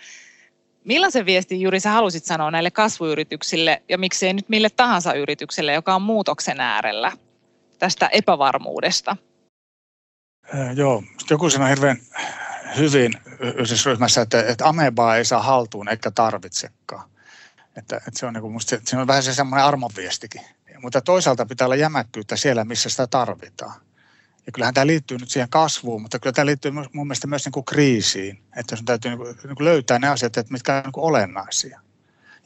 Millaisen 0.85 1.27
viestin 1.27 1.61
juuri 1.61 1.81
sä 1.81 1.91
halusit 1.91 2.25
sanoa 2.25 2.51
näille 2.51 2.71
kasvuyrityksille 2.71 3.83
ja 3.89 3.99
miksei 3.99 4.33
nyt 4.33 4.49
mille 4.49 4.71
tahansa 4.71 5.15
yritykselle, 5.15 5.73
joka 5.73 5.95
on 5.95 6.03
muutoksen 6.03 6.61
äärellä 6.61 7.13
tästä 7.79 8.09
epävarmuudesta? 8.13 9.17
Äh, 10.55 10.77
joo, 10.77 11.03
joku 11.31 11.51
sanoi 11.51 11.71
hirveän 11.71 11.97
hyvin 12.77 13.13
yhdysryhmässä, 13.41 14.21
että, 14.21 14.43
että 14.43 14.69
amebaa 14.69 15.17
ei 15.17 15.25
saa 15.25 15.43
haltuun 15.43 15.89
eikä 15.89 16.11
tarvitsekaan. 16.11 17.11
Että, 17.77 17.97
että 17.97 18.11
se 18.15 18.27
on, 18.27 18.33
niin 18.33 18.43
kuin 18.43 18.53
musta, 18.53 18.77
se 18.85 18.97
on 18.97 19.07
vähän 19.07 19.23
se 19.23 19.35
semmoinen 19.35 19.65
armonviestikin. 19.65 20.41
Mutta 20.83 21.01
toisaalta 21.01 21.47
pitää 21.47 21.67
olla 21.67 21.77
jämäkkyyttä 21.77 22.37
siellä, 22.37 22.65
missä 22.65 22.89
sitä 22.89 23.07
tarvitaan. 23.07 23.81
Ja 24.47 24.53
kyllähän 24.53 24.75
tämä 24.75 24.87
liittyy 24.87 25.19
nyt 25.19 25.31
siihen 25.31 25.49
kasvuun, 25.49 26.03
mutta 26.03 26.19
kyllä 26.19 26.33
tämä 26.33 26.47
liittyy 26.47 26.71
mun 26.71 27.07
mielestä 27.07 27.27
myös 27.27 27.45
niin 27.45 27.53
kuin 27.53 27.65
kriisiin. 27.65 28.43
Että 28.57 28.73
jos 28.73 28.83
täytyy 28.85 29.11
niin 29.11 29.19
kuin, 29.19 29.37
niin 29.45 29.57
kuin 29.57 29.65
löytää 29.65 29.99
ne 29.99 30.09
asiat, 30.09 30.37
että 30.37 30.53
mitkä 30.53 30.77
on 30.77 30.83
niin 30.83 30.93
kuin 30.93 31.05
olennaisia. 31.05 31.81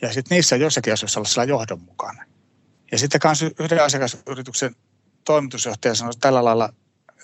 Ja 0.02 0.12
sitten 0.12 0.36
niissä 0.36 0.56
jossakin 0.56 0.92
asioissa 0.92 1.20
olla 1.20 1.28
sillä 1.28 1.44
johdonmukainen. 1.44 2.26
Ja 2.92 2.98
sitten 2.98 3.20
myös 3.24 3.42
yhden 3.42 3.84
asiakasyrityksen 3.84 4.76
toimitusjohtaja 5.24 5.94
sanoi 5.94 6.12
tällä 6.20 6.44
lailla, 6.44 6.72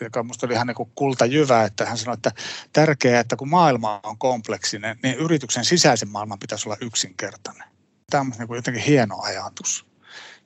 joka 0.00 0.22
minusta 0.22 0.46
oli 0.46 0.54
ihan 0.54 0.66
niin 0.66 0.90
kultajyvä, 0.94 1.64
että 1.64 1.86
hän 1.86 1.98
sanoi, 1.98 2.14
että 2.14 2.32
tärkeää, 2.72 3.20
että 3.20 3.36
kun 3.36 3.48
maailma 3.48 4.00
on 4.02 4.18
kompleksinen, 4.18 4.98
niin 5.02 5.16
yrityksen 5.16 5.64
sisäisen 5.64 6.08
maailman 6.08 6.38
pitäisi 6.38 6.68
olla 6.68 6.78
yksinkertainen. 6.80 7.68
Tämä 8.10 8.20
on 8.20 8.32
niin 8.38 8.56
jotenkin 8.56 8.82
hieno 8.82 9.20
ajatus. 9.22 9.86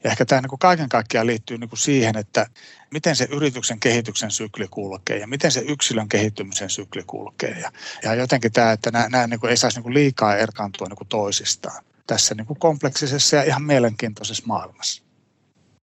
Ja 0.05 0.11
ehkä 0.11 0.25
tämä 0.25 0.41
niin 0.41 0.59
kaiken 0.59 0.89
kaikkiaan 0.89 1.27
liittyy 1.27 1.59
niin 1.59 1.71
siihen, 1.75 2.17
että 2.17 2.47
miten 2.91 3.17
se 3.17 3.29
yrityksen 3.31 3.81
kehityksen 3.81 4.31
sykli 4.31 4.69
kulkee 4.71 5.19
ja 5.19 5.27
miten 5.27 5.53
se 5.53 5.61
yksilön 5.61 6.09
kehittymisen 6.09 6.71
sykli 6.71 7.03
kulkee. 7.07 7.61
Ja, 7.61 7.73
ja 8.03 8.15
jotenkin 8.15 8.53
tämä, 8.53 8.73
että 8.73 8.91
nämä, 8.91 9.09
nämä 9.09 9.27
niin 9.27 9.47
ei 9.49 9.57
saisi 9.57 9.81
niin 9.81 9.95
liikaa 9.95 10.37
erkaantua 10.37 10.87
niin 10.87 11.09
toisistaan 11.09 11.85
tässä 12.07 12.35
niin 12.35 12.47
kompleksisessa 12.59 13.37
ja 13.37 13.43
ihan 13.43 13.63
mielenkiintoisessa 13.63 14.43
maailmassa. 14.47 15.04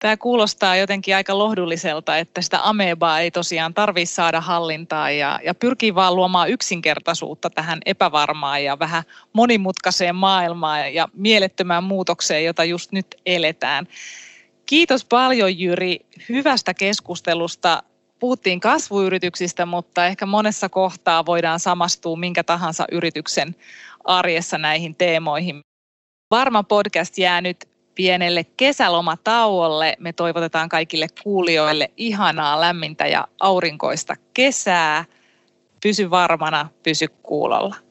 Tämä 0.01 0.17
kuulostaa 0.17 0.77
jotenkin 0.77 1.17
aika 1.17 1.39
lohdulliselta, 1.39 2.19
että 2.19 2.43
sitä 2.43 2.61
amebaa 2.63 3.21
ei 3.21 3.31
tosiaan 3.31 3.75
tarvitse 3.75 4.15
saada 4.15 4.41
hallintaa 4.41 5.11
ja, 5.11 5.41
ja 5.45 5.55
pyrkii 5.55 5.95
vaan 5.95 6.17
luomaan 6.17 6.51
yksinkertaisuutta 6.51 7.51
tähän 7.51 7.79
epävarmaan 7.87 8.65
ja 8.65 8.79
vähän 8.79 9.03
monimutkaiseen 9.33 10.15
maailmaan 10.15 10.95
ja 10.95 11.09
mielettömään 11.13 11.85
muutokseen, 11.85 12.45
jota 12.45 12.65
just 12.65 12.93
nyt 12.93 13.07
eletään. 13.27 13.89
Kiitos 14.67 15.05
paljon 15.05 15.59
Jyri 15.59 16.01
hyvästä 16.29 16.75
keskustelusta. 16.75 17.83
Puhuttiin 18.19 18.61
kasvuyrityksistä, 18.61 19.67
mutta 19.67 20.07
ehkä 20.07 20.27
monessa 20.27 20.69
kohtaa 20.69 21.27
voidaan 21.27 21.61
samastua 21.61 22.17
minkä 22.17 22.45
tahansa 22.45 22.85
yrityksen 22.93 23.57
arjessa 24.05 24.59
näihin 24.59 24.95
teemoihin. 24.95 25.61
Varma 26.31 26.63
podcast 26.63 27.19
jää 27.19 27.41
nyt 27.41 27.69
pienelle 27.99 28.45
kesälomatauolle. 28.57 29.97
Me 29.99 30.13
toivotetaan 30.13 30.69
kaikille 30.69 31.07
kuulijoille 31.23 31.91
ihanaa, 31.97 32.61
lämmintä 32.61 33.07
ja 33.07 33.29
aurinkoista 33.41 34.15
kesää. 34.35 35.05
Pysy 35.83 36.11
varmana, 36.11 36.69
pysy 36.83 37.09
kuulolla. 37.23 37.88